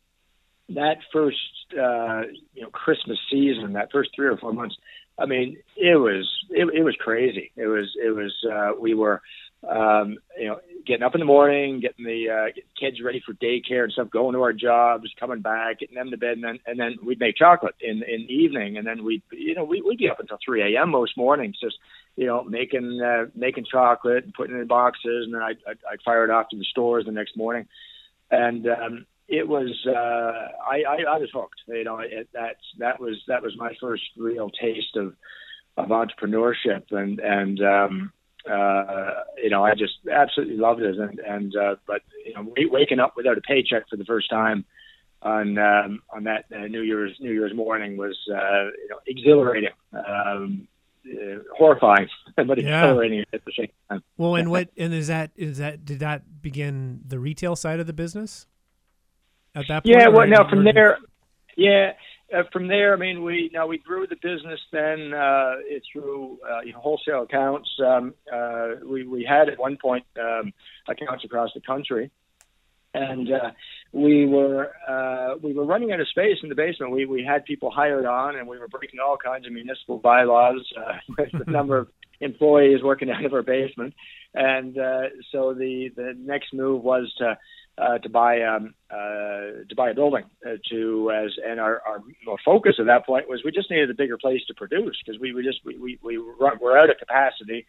that 0.69 0.97
first, 1.11 1.37
uh, 1.73 2.21
you 2.53 2.63
know, 2.63 2.69
Christmas 2.69 3.17
season, 3.29 3.73
that 3.73 3.91
first 3.91 4.11
three 4.15 4.27
or 4.27 4.37
four 4.37 4.53
months, 4.53 4.75
I 5.19 5.25
mean, 5.25 5.57
it 5.77 5.95
was 5.95 6.27
it, 6.49 6.67
it 6.73 6.83
was 6.83 6.95
crazy. 6.99 7.51
It 7.55 7.67
was 7.67 7.91
it 8.01 8.11
was 8.11 8.33
uh, 8.51 8.79
we 8.79 8.93
were 8.93 9.21
um, 9.69 10.17
you 10.39 10.47
know 10.47 10.59
getting 10.85 11.03
up 11.03 11.13
in 11.13 11.19
the 11.19 11.25
morning, 11.25 11.79
getting 11.79 12.05
the 12.05 12.29
uh, 12.29 12.45
getting 12.47 12.63
kids 12.79 13.01
ready 13.03 13.21
for 13.23 13.33
daycare 13.33 13.83
and 13.83 13.91
stuff, 13.91 14.09
going 14.09 14.33
to 14.33 14.41
our 14.41 14.53
jobs, 14.53 15.13
coming 15.19 15.41
back, 15.41 15.79
getting 15.79 15.95
them 15.95 16.09
to 16.11 16.17
bed, 16.17 16.33
and 16.33 16.43
then 16.43 16.59
and 16.65 16.79
then 16.79 16.97
we'd 17.05 17.19
make 17.19 17.35
chocolate 17.35 17.75
in 17.81 18.01
in 18.03 18.25
the 18.27 18.33
evening, 18.33 18.77
and 18.77 18.87
then 18.87 19.03
we'd 19.03 19.21
you 19.31 19.53
know 19.53 19.63
we, 19.63 19.81
we'd 19.81 19.99
be 19.99 20.09
up 20.09 20.19
until 20.19 20.39
3 20.43 20.75
a.m. 20.75 20.89
most 20.89 21.15
mornings, 21.17 21.57
just 21.61 21.77
you 22.15 22.25
know 22.25 22.43
making 22.43 23.01
uh, 23.01 23.25
making 23.35 23.65
chocolate 23.69 24.23
and 24.23 24.33
putting 24.33 24.55
it 24.55 24.61
in 24.61 24.67
boxes, 24.67 25.25
and 25.25 25.33
then 25.33 25.41
I'd, 25.41 25.57
I'd 25.67 25.77
I'd 25.91 26.01
fire 26.03 26.23
it 26.23 26.31
off 26.31 26.49
to 26.49 26.57
the 26.57 26.65
stores 26.65 27.05
the 27.05 27.11
next 27.11 27.37
morning 27.37 27.67
and 28.31 28.67
um, 28.67 29.05
it 29.27 29.47
was 29.47 29.69
uh, 29.87 29.91
I, 29.91 30.83
I, 30.87 31.15
I 31.15 31.17
was 31.17 31.29
hooked. 31.33 31.61
You 31.67 31.83
know, 31.83 31.99
it, 31.99 32.29
that's 32.33 32.59
that 32.79 32.99
was 32.99 33.15
that 33.27 33.43
was 33.43 33.53
my 33.57 33.73
first 33.79 34.03
real 34.17 34.49
taste 34.49 34.95
of 34.95 35.13
of 35.77 35.89
entrepreneurship, 35.89 36.91
and 36.91 37.19
and 37.19 37.61
um, 37.61 38.13
uh, 38.49 39.11
you 39.41 39.49
know 39.49 39.63
I 39.63 39.71
just 39.75 39.93
absolutely 40.11 40.57
loved 40.57 40.81
it. 40.81 40.97
And 40.97 41.19
and 41.19 41.55
uh, 41.55 41.75
but 41.87 42.01
you 42.25 42.33
know 42.33 42.53
waking 42.69 42.99
up 42.99 43.13
without 43.15 43.37
a 43.37 43.41
paycheck 43.41 43.89
for 43.89 43.97
the 43.97 44.05
first 44.05 44.29
time 44.29 44.65
on 45.21 45.57
um, 45.57 46.01
on 46.09 46.23
that 46.25 46.45
uh, 46.53 46.67
New 46.67 46.81
Year's 46.81 47.15
New 47.19 47.31
Year's 47.31 47.55
morning 47.55 47.97
was 47.97 48.17
uh, 48.29 48.65
you 48.65 48.89
know 48.89 48.99
exhilarating. 49.07 49.69
Um, 49.93 50.67
uh, 51.05 51.39
horrifying, 51.57 52.07
but 52.35 52.59
exhilarating 52.59 53.19
yeah. 53.19 53.25
at 53.33 53.45
the 53.45 53.51
same 53.57 53.69
time. 53.89 54.03
Well, 54.17 54.35
and 54.35 54.49
what 54.51 54.69
and 54.77 54.93
is 54.93 55.07
that 55.07 55.31
is 55.35 55.57
that 55.57 55.85
did 55.85 55.99
that 55.99 56.41
begin 56.41 57.01
the 57.05 57.19
retail 57.19 57.55
side 57.55 57.79
of 57.79 57.87
the 57.87 57.93
business 57.93 58.47
at 59.55 59.67
that 59.67 59.83
point? 59.83 59.95
Yeah, 59.97 60.07
well, 60.09 60.27
now 60.27 60.49
from 60.49 60.63
there, 60.63 60.97
yeah, 61.57 61.93
uh, 62.35 62.43
from 62.51 62.67
there, 62.67 62.93
I 62.93 62.97
mean, 62.97 63.23
we 63.23 63.49
now 63.53 63.67
we 63.67 63.77
grew 63.77 64.07
the 64.07 64.15
business 64.15 64.59
then 64.71 65.13
uh, 65.13 65.55
through 65.91 66.39
uh, 66.49 66.61
you 66.61 66.73
know, 66.73 66.79
wholesale 66.79 67.23
accounts. 67.23 67.69
Um, 67.85 68.13
uh, 68.33 68.69
we 68.85 69.05
we 69.05 69.23
had 69.23 69.49
at 69.49 69.59
one 69.59 69.77
point 69.81 70.05
um, 70.19 70.53
accounts 70.87 71.25
across 71.25 71.49
the 71.53 71.61
country, 71.61 72.11
and 72.93 73.31
uh, 73.31 73.51
we 73.93 74.25
were 74.25 74.71
uh, 74.87 75.37
we 75.41 75.53
were 75.53 75.65
running 75.65 75.91
out 75.91 75.99
of 75.99 76.07
space 76.09 76.37
in 76.43 76.49
the 76.49 76.55
basement. 76.55 76.91
We 76.91 77.05
we 77.05 77.23
had 77.23 77.45
people 77.45 77.71
hired 77.71 78.05
on, 78.05 78.35
and 78.35 78.47
we 78.47 78.57
were 78.57 78.67
breaking 78.67 78.99
all 78.99 79.17
kinds 79.17 79.45
of 79.45 79.53
municipal 79.53 79.97
bylaws 79.97 80.65
uh, 80.77 80.93
with 81.17 81.45
the 81.45 81.51
number 81.51 81.77
of 81.77 81.87
employees 82.19 82.83
working 82.83 83.09
out 83.09 83.25
of 83.25 83.33
our 83.33 83.43
basement, 83.43 83.93
and 84.33 84.77
uh, 84.77 85.03
so 85.31 85.53
the 85.53 85.89
the 85.95 86.13
next 86.17 86.53
move 86.53 86.83
was 86.83 87.13
to 87.17 87.37
uh, 87.77 87.97
to 87.99 88.09
buy 88.09 88.41
um, 88.41 88.73
uh, 88.89 89.63
to 89.69 89.75
buy 89.75 89.89
a 89.89 89.95
building 89.95 90.23
uh, 90.45 90.55
to 90.69 91.11
as 91.11 91.31
and 91.45 91.59
our, 91.59 91.81
our 91.87 92.03
focus 92.45 92.75
at 92.79 92.85
that 92.85 93.05
point 93.05 93.29
was 93.29 93.41
we 93.43 93.51
just 93.51 93.71
needed 93.71 93.89
a 93.89 93.93
bigger 93.93 94.17
place 94.17 94.41
to 94.47 94.53
produce 94.53 94.97
because 95.03 95.19
we 95.19 95.33
were 95.33 95.41
just 95.41 95.59
we 95.65 95.77
we, 95.77 95.99
we 96.03 96.17
were 96.17 96.77
out 96.77 96.89
of 96.89 96.97
capacity 96.97 97.65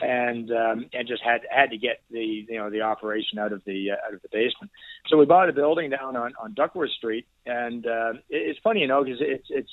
and 0.00 0.50
um, 0.50 0.86
and 0.92 1.08
just 1.08 1.22
had 1.22 1.40
had 1.50 1.70
to 1.70 1.78
get 1.78 2.00
the 2.10 2.44
you 2.48 2.56
know 2.56 2.70
the 2.70 2.82
operation 2.82 3.38
out 3.38 3.52
of 3.52 3.62
the 3.64 3.90
uh, 3.92 4.06
out 4.06 4.14
of 4.14 4.22
the 4.22 4.28
basement. 4.30 4.70
So 5.08 5.16
we 5.16 5.26
bought 5.26 5.48
a 5.48 5.52
building 5.52 5.90
down 5.90 6.16
on 6.16 6.32
on 6.40 6.54
Duckworth 6.54 6.90
Street, 6.90 7.26
and 7.46 7.86
uh, 7.86 8.12
it, 8.28 8.50
it's 8.50 8.60
funny 8.62 8.80
you 8.80 8.86
know 8.86 9.02
because 9.02 9.20
it's 9.20 9.46
it's 9.50 9.70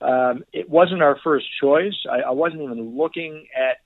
um, 0.00 0.44
it 0.52 0.68
wasn't 0.68 1.02
our 1.02 1.18
first 1.22 1.46
choice. 1.60 2.06
I, 2.10 2.28
I 2.28 2.30
wasn't 2.30 2.62
even 2.62 2.96
looking 2.96 3.46
at 3.56 3.78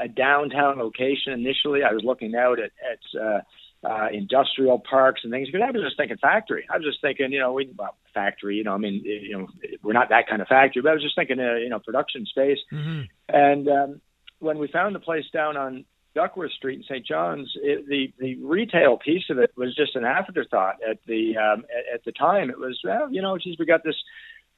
a 0.00 0.08
downtown 0.08 0.78
location 0.78 1.32
initially. 1.32 1.82
I 1.82 1.92
was 1.92 2.02
looking 2.04 2.34
out 2.34 2.58
at 2.58 2.70
at 2.90 3.20
uh, 3.20 3.40
uh, 3.84 4.08
industrial 4.12 4.78
parks 4.78 5.20
and 5.24 5.32
things. 5.32 5.48
Because 5.50 5.66
I 5.66 5.70
was 5.70 5.82
just 5.82 5.96
thinking 5.96 6.16
factory. 6.16 6.66
I 6.70 6.76
was 6.76 6.86
just 6.86 7.00
thinking, 7.00 7.32
you 7.32 7.40
know, 7.40 7.52
we 7.52 7.70
well, 7.76 7.96
factory. 8.12 8.56
You 8.56 8.64
know, 8.64 8.72
I 8.72 8.78
mean, 8.78 9.02
you 9.04 9.38
know, 9.38 9.48
we're 9.82 9.92
not 9.92 10.08
that 10.08 10.28
kind 10.28 10.40
of 10.40 10.48
factory, 10.48 10.82
but 10.82 10.90
I 10.90 10.94
was 10.94 11.02
just 11.02 11.16
thinking, 11.16 11.38
uh, 11.38 11.56
you 11.56 11.68
know, 11.68 11.78
production 11.78 12.24
space. 12.26 12.58
Mm-hmm. 12.72 13.02
And 13.28 13.68
um, 13.68 14.00
when 14.44 14.58
we 14.58 14.68
found 14.68 14.94
the 14.94 15.00
place 15.00 15.24
down 15.32 15.56
on 15.56 15.84
Duckworth 16.14 16.52
Street 16.52 16.78
in 16.78 16.84
St. 16.84 17.04
John's, 17.04 17.52
it, 17.56 17.88
the 17.88 18.12
the 18.18 18.36
retail 18.36 18.98
piece 18.98 19.24
of 19.30 19.38
it 19.38 19.50
was 19.56 19.74
just 19.74 19.96
an 19.96 20.04
afterthought. 20.04 20.76
At 20.88 20.98
the 21.06 21.36
um, 21.36 21.64
at, 21.64 21.94
at 21.94 22.04
the 22.04 22.12
time, 22.12 22.50
it 22.50 22.58
was 22.58 22.78
well, 22.84 23.12
you 23.12 23.20
know, 23.20 23.36
geez, 23.38 23.56
we 23.58 23.66
got 23.66 23.82
this 23.82 23.96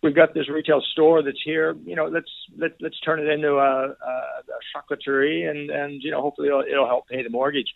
we've 0.02 0.14
got 0.14 0.34
this 0.34 0.48
retail 0.48 0.82
store 0.92 1.22
that's 1.22 1.42
here. 1.44 1.76
You 1.84 1.96
know, 1.96 2.06
let's 2.06 2.30
let, 2.56 2.72
let's 2.80 3.00
turn 3.00 3.20
it 3.20 3.28
into 3.28 3.54
a, 3.56 3.88
a, 3.88 3.88
a 3.88 4.60
chocolaterie, 4.74 5.48
and 5.48 5.70
and 5.70 6.02
you 6.02 6.10
know, 6.10 6.22
hopefully 6.22 6.48
it'll, 6.48 6.62
it'll 6.62 6.86
help 6.86 7.08
pay 7.08 7.22
the 7.22 7.30
mortgage. 7.30 7.68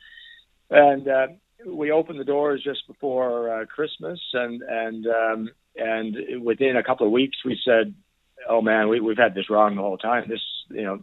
And 0.70 1.08
uh, 1.08 1.26
we 1.66 1.90
opened 1.90 2.20
the 2.20 2.24
doors 2.24 2.62
just 2.64 2.86
before 2.86 3.62
uh, 3.62 3.66
Christmas, 3.66 4.20
and 4.32 4.62
and 4.62 5.06
um, 5.06 5.48
and 5.76 6.42
within 6.42 6.76
a 6.76 6.84
couple 6.84 7.06
of 7.06 7.12
weeks, 7.12 7.38
we 7.44 7.58
said, 7.64 7.94
"Oh 8.48 8.62
man, 8.62 8.88
we, 8.88 9.00
we've 9.00 9.18
had 9.18 9.34
this 9.34 9.50
wrong 9.50 9.76
the 9.76 9.82
whole 9.82 9.98
time. 9.98 10.24
This, 10.28 10.42
you 10.70 10.82
know, 10.82 11.02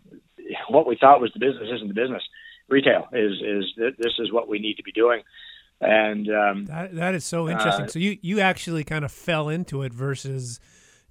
what 0.70 0.88
we 0.88 0.98
thought 1.00 1.22
was 1.22 1.32
the 1.34 1.40
business 1.40 1.70
isn't 1.74 1.88
the 1.88 1.94
business. 1.94 2.24
Retail 2.70 3.08
is 3.14 3.34
is 3.42 3.66
this 3.78 4.14
is 4.20 4.32
what 4.32 4.48
we 4.48 4.60
need 4.60 4.76
to 4.76 4.84
be 4.84 4.92
doing." 4.92 5.22
And 5.80 6.28
um, 6.30 6.66
that 6.66 6.96
that 6.96 7.16
is 7.16 7.24
so 7.24 7.48
interesting. 7.48 7.86
Uh, 7.86 7.90
so 7.90 8.00
you 8.00 8.18
you 8.22 8.40
actually 8.40 8.84
kind 8.84 9.06
of 9.06 9.12
fell 9.12 9.50
into 9.50 9.84
it 9.84 9.94
versus, 9.94 10.60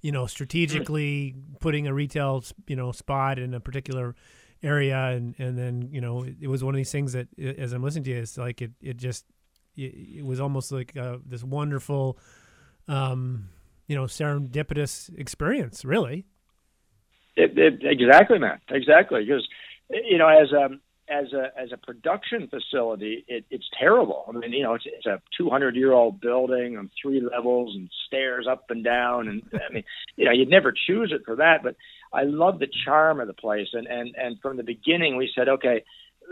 you 0.01 0.11
know, 0.11 0.25
strategically 0.25 1.35
putting 1.59 1.87
a 1.87 1.93
retail 1.93 2.43
you 2.67 2.75
know 2.75 2.91
spot 2.91 3.39
in 3.39 3.53
a 3.53 3.59
particular 3.59 4.15
area, 4.61 4.97
and 4.97 5.35
and 5.39 5.57
then 5.57 5.89
you 5.91 6.01
know 6.01 6.23
it, 6.23 6.35
it 6.41 6.47
was 6.47 6.63
one 6.63 6.73
of 6.73 6.77
these 6.77 6.91
things 6.91 7.13
that 7.13 7.27
as 7.39 7.71
I'm 7.73 7.81
listening 7.81 8.03
to 8.05 8.09
you, 8.11 8.17
it's 8.17 8.37
like 8.37 8.61
it 8.61 8.71
it 8.81 8.97
just 8.97 9.25
it, 9.77 10.17
it 10.17 10.25
was 10.25 10.39
almost 10.39 10.71
like 10.71 10.97
uh, 10.97 11.17
this 11.25 11.43
wonderful, 11.43 12.17
um, 12.87 13.49
you 13.87 13.95
know, 13.95 14.03
serendipitous 14.03 15.17
experience, 15.17 15.85
really. 15.85 16.25
It, 17.37 17.57
it, 17.57 17.83
exactly, 17.83 18.39
man. 18.39 18.59
Exactly, 18.69 19.23
because 19.23 19.47
you 19.89 20.17
know, 20.17 20.27
as 20.27 20.51
a 20.51 20.69
as 21.09 21.31
a 21.33 21.51
as 21.57 21.71
a 21.71 21.77
production 21.77 22.49
facility, 22.49 23.23
it, 23.27 23.45
it's 23.51 23.69
terrible. 23.79 24.25
I 24.27 24.31
mean, 24.31 24.51
you 24.51 24.63
know, 24.63 24.73
it's, 24.73 24.85
it's 24.85 25.05
a 25.05 25.21
200 25.37 25.75
year 25.75 25.93
old 25.93 26.19
building 26.19 26.77
on 26.77 26.89
three 27.01 27.21
levels 27.21 27.75
and 27.75 27.89
stairs 28.07 28.47
up 28.49 28.65
and 28.69 28.83
down, 28.83 29.27
and 29.27 29.43
I 29.53 29.71
mean, 29.71 29.83
you 30.17 30.25
know, 30.25 30.31
you'd 30.31 30.49
never 30.49 30.73
choose 30.73 31.13
it 31.13 31.21
for 31.25 31.35
that. 31.37 31.61
But 31.63 31.75
I 32.11 32.23
love 32.23 32.57
the 32.57 32.67
charm 32.85 33.19
of 33.19 33.27
the 33.27 33.33
place, 33.33 33.67
and 33.73 33.85
and 33.85 34.15
and 34.15 34.41
from 34.41 34.57
the 34.57 34.63
beginning, 34.63 35.15
we 35.15 35.31
said, 35.33 35.47
okay, 35.47 35.83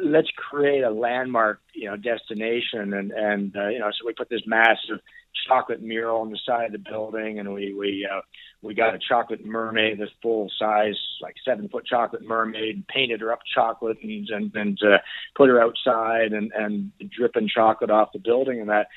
let's 0.04 0.30
create 0.36 0.84
a 0.84 0.90
landmark, 0.90 1.62
you 1.76 1.90
know, 1.90 1.98
destination, 1.98 2.94
and 2.94 3.12
and 3.12 3.56
uh, 3.56 3.68
you 3.68 3.80
know, 3.80 3.92
so 3.92 4.08
we 4.08 4.14
put 4.14 4.30
this 4.30 4.42
massive 4.48 5.00
chocolate 5.48 5.82
mural 5.82 6.22
on 6.22 6.32
the 6.32 6.40
side 6.46 6.66
of 6.66 6.72
the 6.72 6.90
building, 6.90 7.40
and 7.40 7.54
we 7.54 7.74
we 7.74 8.08
uh, 8.12 8.22
we 8.66 8.74
got 8.74 8.96
a 8.96 9.00
chocolate 9.00 9.46
mermaid, 9.46 10.00
this 10.00 10.10
full 10.22 10.50
size, 10.58 10.98
like 11.22 11.36
seven 11.46 11.70
foot 11.70 11.86
chocolate 11.86 12.24
mermaid, 12.24 12.88
painted 12.88 13.22
her 13.22 13.32
up 13.32 13.40
chocolate, 13.54 13.98
and 14.02 14.28
and, 14.30 14.56
and 14.56 14.80
uh, 14.84 14.98
put 15.36 15.50
her 15.50 15.62
outside, 15.62 16.34
and 16.34 16.52
and 16.54 16.92
dripping 17.16 17.48
chocolate 17.48 17.92
off 17.92 18.12
the 18.12 18.20
building, 18.20 18.60
and 18.60 18.70
that, 18.70 18.88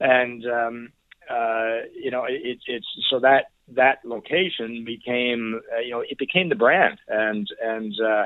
and 0.00 0.44
um, 0.46 0.92
uh, 1.30 1.82
you 1.94 2.10
know, 2.10 2.24
it, 2.24 2.58
it's 2.66 2.86
so 3.10 3.20
that 3.20 3.50
that 3.74 3.98
location 4.04 4.84
became, 4.84 5.60
uh, 5.76 5.80
you 5.80 5.90
know, 5.90 6.00
it 6.00 6.18
became 6.18 6.48
the 6.48 6.54
brand, 6.54 6.98
and 7.08 7.46
and 7.62 7.94
uh, 8.00 8.24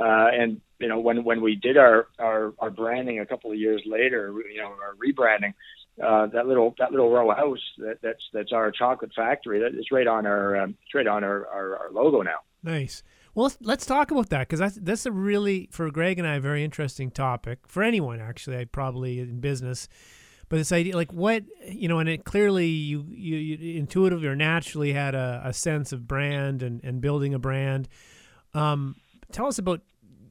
uh, 0.00 0.28
and 0.32 0.60
you 0.78 0.88
know, 0.88 0.98
when 0.98 1.24
when 1.24 1.40
we 1.40 1.56
did 1.56 1.76
our, 1.76 2.08
our 2.18 2.54
our 2.58 2.70
branding 2.70 3.20
a 3.20 3.26
couple 3.26 3.50
of 3.50 3.58
years 3.58 3.82
later, 3.84 4.32
you 4.50 4.60
know, 4.60 4.68
our 4.68 4.94
rebranding, 4.94 5.52
uh, 6.02 6.26
that 6.26 6.46
little 6.46 6.74
that 6.78 6.90
little 6.90 7.10
row 7.10 7.30
house 7.30 7.58
that, 7.78 7.98
that's 8.02 8.22
that's 8.32 8.52
our 8.52 8.70
chocolate 8.70 9.12
factory. 9.14 9.60
That 9.60 9.78
is 9.78 9.86
right 9.90 10.06
on 10.06 10.26
our 10.26 10.56
um, 10.56 10.76
it's 10.82 10.94
right 10.94 11.06
on 11.06 11.24
our, 11.24 11.46
our, 11.48 11.76
our 11.76 11.90
logo 11.92 12.22
now. 12.22 12.38
Nice. 12.62 13.02
Well, 13.34 13.44
let's, 13.44 13.58
let's 13.60 13.86
talk 13.86 14.10
about 14.10 14.30
that 14.30 14.48
because 14.48 14.60
that's 14.60 14.76
that's 14.76 15.06
a 15.06 15.12
really 15.12 15.68
for 15.70 15.90
Greg 15.90 16.18
and 16.18 16.26
I 16.26 16.34
a 16.34 16.40
very 16.40 16.64
interesting 16.64 17.10
topic 17.10 17.60
for 17.66 17.82
anyone 17.82 18.20
actually. 18.20 18.58
I 18.58 18.64
probably 18.64 19.20
in 19.20 19.40
business, 19.40 19.88
but 20.48 20.56
this 20.56 20.72
idea 20.72 20.96
like 20.96 21.12
what 21.12 21.44
you 21.66 21.88
know, 21.88 21.98
and 21.98 22.08
it 22.08 22.24
clearly 22.24 22.66
you 22.66 23.04
you, 23.08 23.36
you 23.36 23.78
intuitively 23.78 24.26
or 24.26 24.36
naturally 24.36 24.92
had 24.92 25.14
a, 25.14 25.42
a 25.44 25.52
sense 25.52 25.92
of 25.92 26.08
brand 26.08 26.62
and 26.62 26.80
and 26.82 27.00
building 27.00 27.34
a 27.34 27.38
brand. 27.38 27.88
Um, 28.54 28.96
tell 29.30 29.46
us 29.46 29.58
about 29.58 29.82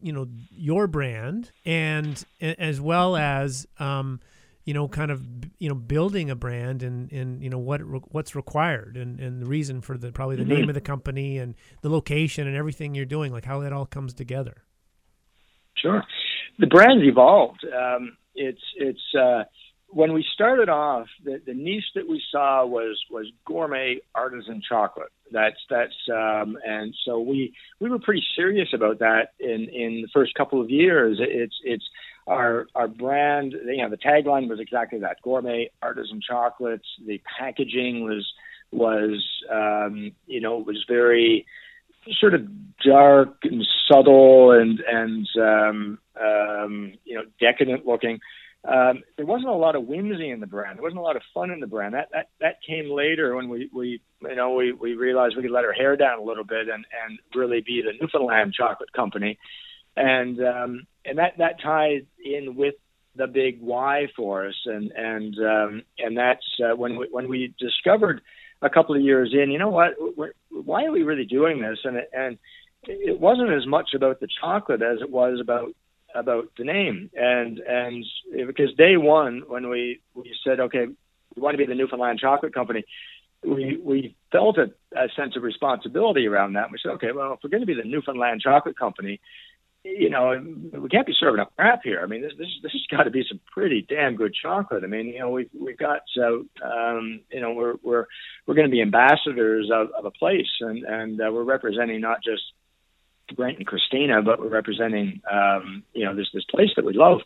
you 0.02 0.12
know 0.12 0.28
your 0.52 0.88
brand 0.88 1.52
and 1.66 2.24
as 2.42 2.82
well 2.82 3.16
as 3.16 3.68
um, 3.80 4.20
you 4.68 4.74
know, 4.74 4.90
kind 4.90 5.12
of 5.12 5.26
you 5.60 5.70
know 5.70 5.76
building 5.76 6.30
a 6.30 6.36
brand 6.36 6.84
and 6.84 7.10
and 7.14 7.42
you 7.42 7.50
know 7.50 7.58
what 7.58 7.80
what's 8.14 8.36
required 8.36 8.98
and 8.98 9.18
and 9.18 9.42
the 9.42 9.46
reason 9.46 9.80
for 9.80 9.98
the 9.98 10.12
probably 10.12 10.36
the 10.36 10.44
mm-hmm. 10.44 10.52
name 10.52 10.70
of 10.70 10.76
the 10.76 10.82
company 10.82 11.38
and 11.38 11.56
the 11.84 11.90
location 11.90 12.48
and 12.48 12.56
everything 12.56 12.94
you're 12.94 13.06
doing, 13.06 13.32
like 13.32 13.46
how 13.46 13.62
that 13.62 13.72
all 13.72 13.86
comes 13.86 14.14
together. 14.14 14.66
Sure, 15.78 16.04
the 16.60 16.68
brand's 16.68 17.06
evolved. 17.06 17.66
Um, 17.66 18.18
it's 18.36 18.62
it's 18.76 19.16
uh, 19.18 19.44
when 19.88 20.12
we 20.12 20.26
started 20.34 20.68
off, 20.68 21.08
the, 21.24 21.42
the 21.46 21.54
niche 21.54 21.86
that 21.96 22.06
we 22.06 22.22
saw 22.30 22.66
was 22.66 23.02
was 23.10 23.26
gourmet 23.46 24.02
artisan 24.16 24.62
chocolate. 24.68 25.14
That's 25.32 25.56
that's 25.70 25.96
um, 26.12 26.58
and 26.66 26.94
so 27.06 27.22
we 27.22 27.54
we 27.80 27.90
were 27.90 28.00
pretty 28.00 28.24
serious 28.36 28.68
about 28.74 29.00
that 29.00 29.30
in 29.40 29.70
in 29.72 30.02
the 30.02 30.10
first 30.14 30.34
couple 30.34 30.62
of 30.62 30.70
years. 30.70 31.20
It's 31.22 31.56
it's 31.64 31.86
our 32.28 32.68
our 32.76 32.88
brand, 32.88 33.54
you 33.54 33.78
know, 33.78 33.90
the 33.90 33.98
tagline 33.98 34.50
was 34.50 34.60
exactly 34.60 35.00
that: 35.00 35.22
gourmet 35.22 35.72
artisan 35.82 36.22
chocolates. 36.22 36.88
The 37.06 37.22
packaging 37.40 38.04
was 38.04 38.32
was 38.72 39.24
um, 39.52 40.12
you 40.26 40.42
know 40.42 40.58
was 40.58 40.84
very 40.88 41.46
sort 42.20 42.34
of 42.34 42.48
dark 42.84 43.38
and 43.44 43.66
subtle 43.90 44.52
and 44.52 44.80
and 44.82 45.28
um, 45.40 46.00
um, 46.22 46.94
you 47.06 47.16
know 47.16 47.24
decadent 47.40 47.86
looking. 47.86 48.20
Um, 48.68 49.04
there 49.16 49.26
wasn't 49.26 49.50
a 49.50 49.54
lot 49.54 49.78
of 49.78 49.86
whimsy 49.86 50.30
in 50.30 50.42
the 50.42 50.48
brand. 50.48 50.78
There 50.78 50.84
wasn't 50.84 51.00
a 51.00 51.04
lot 51.04 51.16
of 51.16 51.22
fun 51.34 51.52
in 51.52 51.62
the 51.62 51.68
brand. 51.68 51.94
That 51.94 52.10
that 52.12 52.30
that 52.42 52.56
came 52.68 52.92
later 52.92 53.36
when 53.36 53.48
we 53.48 53.70
we 53.74 54.02
you 54.22 54.36
know 54.36 54.54
we 54.54 54.74
we 54.74 54.96
realized 54.96 55.38
we 55.38 55.44
could 55.44 55.52
let 55.52 55.64
our 55.64 55.74
hair 55.74 55.96
down 55.96 56.20
a 56.20 56.24
little 56.24 56.44
bit 56.44 56.68
and 56.68 56.86
and 57.06 57.20
really 57.34 57.62
be 57.62 57.82
the 57.82 57.94
Newfoundland 58.02 58.54
chocolate 58.54 58.92
company 58.92 59.38
and 59.98 60.40
um, 60.42 60.88
and 61.08 61.18
that 61.18 61.38
that 61.38 61.62
ties 61.62 62.02
in 62.24 62.56
with 62.56 62.76
the 63.16 63.28
big 63.28 63.60
why 63.62 64.08
for 64.16 64.48
us, 64.48 64.56
and 64.66 64.92
and 64.92 65.36
um, 65.40 65.84
and 65.98 66.18
that's 66.18 66.46
uh, 66.64 66.76
when 66.76 66.98
we, 66.98 67.08
when 67.10 67.28
we 67.28 67.54
discovered 67.60 68.22
a 68.62 68.70
couple 68.70 68.96
of 68.96 69.02
years 69.02 69.34
in, 69.34 69.52
you 69.52 69.60
know 69.60 69.70
what, 69.70 69.94
We're, 70.16 70.32
why 70.50 70.86
are 70.86 70.92
we 70.92 71.04
really 71.04 71.26
doing 71.26 71.62
this? 71.62 71.80
And 71.84 71.98
it, 71.98 72.10
and 72.14 72.38
it 72.84 73.20
wasn't 73.20 73.52
as 73.52 73.68
much 73.68 73.92
about 73.96 74.20
the 74.20 74.28
chocolate 74.42 74.82
as 74.82 75.02
it 75.02 75.10
was 75.10 75.40
about 75.42 75.70
about 76.16 76.52
the 76.58 76.64
name, 76.64 77.10
and 77.16 77.60
and 77.60 78.06
because 78.32 78.74
day 78.76 78.98
one 78.98 79.44
when 79.48 79.70
we 79.70 80.00
we 80.14 80.34
said 80.44 80.60
okay, 80.60 80.86
we 81.36 81.42
want 81.42 81.54
to 81.54 81.58
be 81.58 81.66
the 81.66 81.76
Newfoundland 81.76 82.20
Chocolate 82.20 82.54
Company. 82.54 82.84
We 83.44 83.80
we 83.84 84.16
felt 84.32 84.58
a, 84.58 84.72
a 84.96 85.08
sense 85.16 85.36
of 85.36 85.44
responsibility 85.44 86.28
around 86.28 86.54
that. 86.54 86.72
We 86.72 86.80
said, 86.82 86.94
okay, 86.94 87.12
well, 87.14 87.34
if 87.34 87.40
we're 87.44 87.52
going 87.52 87.62
to 87.62 87.68
be 87.68 87.76
the 87.76 87.88
Newfoundland 87.88 88.42
Chocolate 88.42 88.78
Company, 88.78 89.20
you 89.96 90.10
know, 90.10 90.36
we 90.74 90.90
can't 90.90 91.08
be 91.08 91.14
serving 91.18 91.40
up 91.40 91.56
crap 91.56 91.82
here. 91.84 92.02
I 92.04 92.08
mean, 92.08 92.22
this 92.22 92.34
this 92.38 92.48
this 92.62 92.72
has 92.72 92.98
got 92.98 93.04
to 93.04 93.10
be 93.10 93.24
some 93.28 93.40
pretty 93.52 93.86
damn 93.88 94.16
good 94.16 94.34
chocolate. 94.34 94.84
I 94.84 94.88
mean, 94.88 95.08
you 95.08 95.20
know, 95.20 95.30
we've 95.30 95.50
we've 95.60 95.78
got 95.78 96.02
so 96.16 96.46
um, 96.64 97.22
you 97.32 97.42
know 97.42 97.54
we're 97.54 97.76
we're 97.82 98.06
we're 98.46 98.56
going 98.56 98.68
to 98.68 98.72
be 98.72 98.82
ambassadors 98.82 99.70
of, 99.74 99.90
of 99.98 100.06
a 100.06 100.12
place, 100.12 100.48
and 100.60 100.84
and 100.84 101.22
uh, 101.22 101.32
we're 101.32 101.44
representing 101.44 102.02
not 102.02 102.24
just 102.24 102.44
Brent 103.36 103.58
and 103.58 103.68
Christina, 103.68 104.22
but 104.22 104.40
we're 104.40 104.50
representing 104.50 105.22
um, 105.32 105.84
you 105.94 106.06
know 106.06 106.16
this 106.16 106.28
this 106.34 106.46
place 106.46 106.70
that 106.76 106.86
we 106.86 106.94
love, 106.94 107.22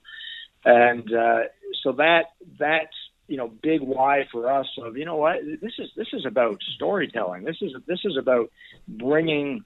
and 0.64 1.12
uh, 1.14 1.42
so 1.84 1.94
that 1.94 2.26
that 2.60 2.90
you 3.28 3.38
know 3.38 3.48
big 3.48 3.82
why 3.82 4.28
for 4.32 4.52
us 4.52 4.68
of 4.78 4.98
you 4.98 5.06
know 5.06 5.16
what 5.16 5.38
this 5.62 5.74
is 5.80 5.90
this 5.96 6.10
is 6.14 6.26
about 6.26 6.58
storytelling. 6.76 7.44
This 7.44 7.58
is 7.62 7.72
this 7.88 8.00
is 8.06 8.18
about 8.18 8.52
bringing 8.88 9.64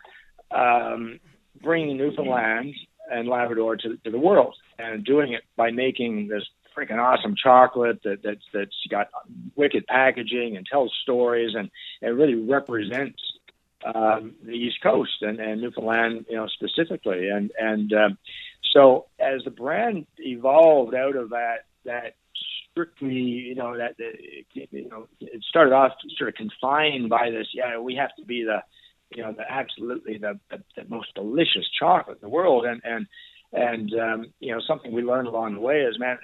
um, 0.52 1.20
bringing 1.62 1.98
Newfoundland 1.98 2.74
and 3.12 3.28
Labrador 3.28 3.76
to, 3.78 3.98
to 4.04 4.12
the 4.12 4.20
world, 4.20 4.56
and 4.80 5.04
doing 5.06 5.34
it 5.34 5.44
by 5.56 5.72
making 5.72 6.28
this 6.28 6.44
freaking 6.76 7.00
awesome 7.00 7.36
chocolate 7.42 8.02
that 8.04 8.22
that's 8.24 8.44
that's 8.54 8.76
got 8.90 9.08
wicked 9.56 9.86
packaging 9.88 10.58
and 10.58 10.66
tells 10.66 10.94
stories 11.04 11.56
and 11.56 11.70
it 12.02 12.08
really 12.08 12.36
represents 12.36 13.22
um, 13.86 14.34
the 14.44 14.52
East 14.52 14.82
Coast 14.82 15.22
and, 15.22 15.40
and 15.40 15.62
Newfoundland, 15.62 16.26
you 16.30 16.36
know, 16.36 16.48
specifically. 16.48 17.30
And 17.30 17.52
and 17.58 17.94
um, 17.94 18.18
so 18.74 19.06
as 19.20 19.44
the 19.44 19.52
brand 19.52 20.08
evolved 20.18 20.96
out 20.96 21.16
of 21.16 21.30
that 21.30 21.66
that 21.86 22.16
strictly, 22.72 23.14
you 23.14 23.56
know, 23.56 23.78
that 23.78 23.96
you 24.54 24.90
know, 24.90 25.08
it 25.22 25.44
started 25.48 25.74
off 25.74 25.94
sort 26.18 26.30
of 26.30 26.36
confined 26.36 27.10
by 27.10 27.30
this. 27.30 27.48
Yeah, 27.54 27.80
we 27.80 27.96
have 27.96 28.16
to 28.18 28.26
be 28.26 28.44
the, 28.44 28.64
you 29.12 29.24
know, 29.24 29.34
the 29.34 29.44
absolutely 29.50 30.18
the, 30.18 30.40
the, 30.50 30.64
the 30.76 30.90
most 30.90 31.14
delicious 31.16 31.68
chocolate 31.80 32.18
in 32.22 32.28
the 32.28 32.34
world, 32.34 32.66
and 32.66 32.82
and 32.84 33.08
and 33.54 33.94
um, 33.94 34.34
you 34.40 34.52
know, 34.52 34.60
something 34.68 34.92
we 34.92 35.02
learned 35.02 35.28
along 35.28 35.54
the 35.54 35.62
way 35.62 35.82
is, 35.82 35.98
man, 36.00 36.18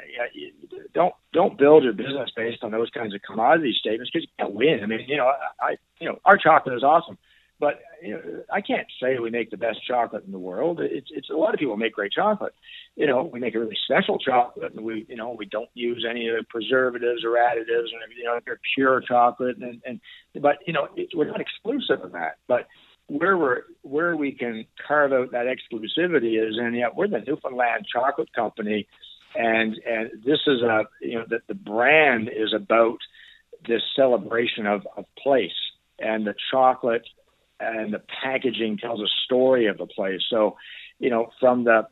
don't 0.94 1.14
don't 1.34 1.58
build 1.58 1.84
your 1.84 1.94
business 1.94 2.30
based 2.36 2.64
on 2.64 2.72
those 2.72 2.90
kinds 2.90 3.14
of 3.14 3.22
commodity 3.22 3.74
statements 3.80 4.12
because 4.12 4.28
you 4.28 4.34
can't 4.44 4.54
win. 4.54 4.80
I 4.84 4.86
mean, 4.86 5.06
you 5.08 5.18
know, 5.18 5.32
I 5.62 5.78
you 6.00 6.10
know, 6.10 6.20
our 6.26 6.38
chocolate 6.38 6.76
is 6.76 6.84
awesome, 6.84 7.18
but 7.62 7.80
you 8.02 8.16
know, 8.16 8.44
I 8.52 8.60
can't 8.60 8.88
say 9.02 9.20
we 9.20 9.30
make 9.30 9.52
the 9.52 9.58
best 9.58 9.78
chocolate 9.88 10.26
in 10.26 10.32
the 10.32 10.40
world. 10.40 10.80
It's 10.82 11.10
it's 11.12 11.30
a 11.30 11.36
lot 11.36 11.54
of 11.54 11.60
people 11.60 11.78
make 11.78 11.94
great 11.94 12.12
chocolate. 12.12 12.56
You 12.96 13.06
know, 13.06 13.30
we 13.32 13.40
make 13.40 13.54
a 13.54 13.60
really 13.60 13.78
special 13.86 14.18
chocolate, 14.18 14.74
and 14.74 14.84
we 14.84 15.06
you 15.08 15.16
know 15.16 15.36
we 15.38 15.46
don't 15.46 15.70
use 15.76 16.06
any 16.10 16.28
of 16.28 16.38
the 16.38 16.44
preservatives 16.50 17.24
or 17.24 17.38
additives, 17.38 17.94
and 17.94 18.18
you 18.18 18.24
know 18.24 18.40
they're 18.44 18.60
pure 18.76 19.02
chocolate, 19.08 19.58
and 19.58 19.80
and 19.86 20.02
but 20.42 20.58
you 20.66 20.74
know 20.74 20.88
it, 20.96 21.10
we're 21.14 21.28
not 21.28 21.40
exclusive 21.40 22.04
of 22.04 22.14
that, 22.14 22.38
but 22.48 22.68
where 23.08 23.38
we're 23.38 23.62
where 23.84 24.16
we 24.16 24.32
can 24.32 24.66
carve 24.88 25.14
out 25.14 25.32
that 25.32 25.46
exclusivity 25.46 26.44
is, 26.44 26.58
and 26.58 26.76
yeah, 26.76 26.88
we're 26.94 27.08
the 27.08 27.20
Newfoundland 27.20 27.86
Chocolate 27.94 28.34
Company, 28.34 28.88
and 29.36 29.76
and 29.86 30.24
this 30.26 30.40
is 30.48 30.64
a 30.64 30.86
you 31.00 31.20
know 31.20 31.26
that 31.30 31.42
the 31.48 31.54
brand 31.54 32.28
is 32.28 32.56
about 32.56 32.98
this 33.68 33.84
celebration 33.96 34.66
of 34.66 34.88
of 34.98 35.06
place, 35.22 35.52
and 36.00 36.26
the 36.26 36.34
chocolate 36.52 37.06
and 37.62 37.94
the 37.94 38.02
packaging 38.24 38.78
tells 38.78 39.00
a 39.00 39.08
story 39.26 39.68
of 39.68 39.78
the 39.78 39.86
place. 39.86 40.22
So, 40.30 40.58
you 41.00 41.10
know, 41.10 41.30
from 41.40 41.64
the 41.64 41.88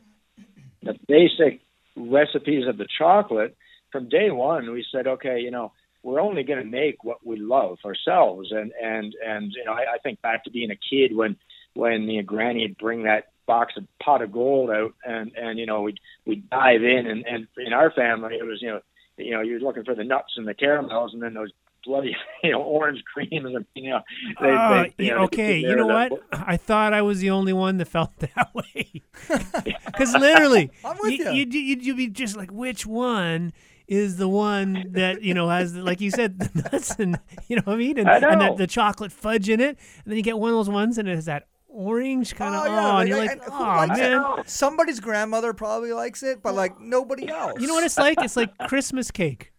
the 0.82 0.94
basic 1.06 1.60
recipes 1.96 2.66
of 2.66 2.78
the 2.78 2.86
chocolate, 2.98 3.56
from 3.92 4.08
day 4.08 4.30
one, 4.30 4.72
we 4.72 4.84
said, 4.90 5.06
okay, 5.06 5.40
you 5.40 5.50
know 5.50 5.72
we're 6.02 6.20
only 6.20 6.42
going 6.42 6.58
to 6.58 6.64
make 6.64 7.04
what 7.04 7.24
we 7.24 7.36
love 7.36 7.78
ourselves. 7.84 8.50
And 8.52 8.72
and 8.82 9.14
and 9.24 9.52
you 9.52 9.64
know, 9.64 9.72
I, 9.72 9.94
I 9.94 9.98
think 10.02 10.22
back 10.22 10.44
to 10.44 10.50
being 10.50 10.70
a 10.70 10.76
kid 10.76 11.14
when 11.14 11.36
when 11.74 12.02
you 12.02 12.22
know, 12.22 12.26
Granny'd 12.26 12.78
bring 12.78 13.04
that 13.04 13.28
box 13.46 13.74
of 13.76 13.84
pot 14.02 14.22
of 14.22 14.32
gold 14.32 14.70
out, 14.70 14.94
and 15.04 15.32
and 15.36 15.58
you 15.58 15.66
know 15.66 15.82
we'd 15.82 16.00
we'd 16.26 16.48
dive 16.50 16.82
in, 16.82 17.06
and 17.06 17.24
and 17.26 17.46
in 17.58 17.72
our 17.72 17.90
family 17.90 18.36
it 18.36 18.44
was 18.44 18.60
you 18.62 18.70
know 18.70 18.80
you 19.16 19.32
know 19.32 19.40
you're 19.40 19.60
looking 19.60 19.84
for 19.84 19.94
the 19.94 20.04
nuts 20.04 20.34
and 20.36 20.46
the 20.46 20.54
caramels, 20.54 21.12
and 21.12 21.22
then 21.22 21.34
those 21.34 21.50
bloody 21.84 22.16
you 22.42 22.52
know 22.52 22.62
orange 22.62 23.02
cream 23.04 23.46
and 23.46 23.64
you 23.74 23.90
know, 23.90 24.00
they, 24.40 24.50
uh, 24.50 24.84
they, 24.96 25.04
you 25.06 25.14
know 25.14 25.22
okay 25.22 25.58
you 25.58 25.74
know 25.74 25.86
what? 25.86 26.12
i 26.32 26.56
thought 26.56 26.92
i 26.92 27.02
was 27.02 27.20
the 27.20 27.30
only 27.30 27.52
one 27.52 27.78
that 27.78 27.86
felt 27.86 28.16
that 28.18 28.50
way. 28.54 29.02
Because 29.86 30.14
literally 30.14 30.70
you, 31.04 31.10
you. 31.10 31.46
You, 31.50 31.76
you'd 31.80 31.96
be 31.96 32.08
just 32.08 32.36
like 32.36 32.50
which 32.50 32.86
one 32.86 33.52
is 33.86 34.16
the 34.16 34.28
one 34.28 34.86
that 34.92 35.22
you 35.22 35.34
know 35.34 35.48
has 35.48 35.74
like 35.74 36.00
you 36.00 36.10
said 36.10 36.38
the 36.38 36.62
nuts 36.62 36.94
and 36.98 37.18
you 37.48 37.56
know 37.56 37.62
what 37.64 37.74
I 37.74 37.76
mean? 37.76 37.98
And, 37.98 38.08
and 38.08 38.40
the, 38.40 38.54
the, 38.54 38.66
chocolate 38.66 39.12
fudge 39.12 39.48
in 39.48 39.60
it 39.60 39.78
and 40.04 40.06
then 40.06 40.16
you 40.16 40.22
get 40.22 40.38
one 40.38 40.50
of 40.50 40.56
those 40.56 40.70
ones 40.70 40.96
and 40.96 41.08
it 41.08 41.14
has 41.14 41.26
that 41.26 41.48
orange 41.68 42.34
kind 42.34 42.54
of 42.54 42.62
oh, 42.62 42.66
yeah, 42.66 42.92
oh 42.92 42.96
and 42.98 43.08
you're 43.08 43.18
like, 43.18 43.40
oh 43.48 43.86
man. 43.86 44.44
Somebody's 44.46 45.00
grandmother 45.00 45.52
probably 45.52 45.92
likes 45.92 46.22
it 46.22 46.42
but 46.42 46.54
like 46.54 46.80
nobody 46.80 47.28
else 47.28 47.60
you 47.60 47.66
know 47.66 47.74
what 47.74 47.84
it's 47.84 47.98
like? 47.98 48.18
It's 48.22 48.36
like 48.36 48.56
Christmas 48.68 49.10
cake 49.10 49.52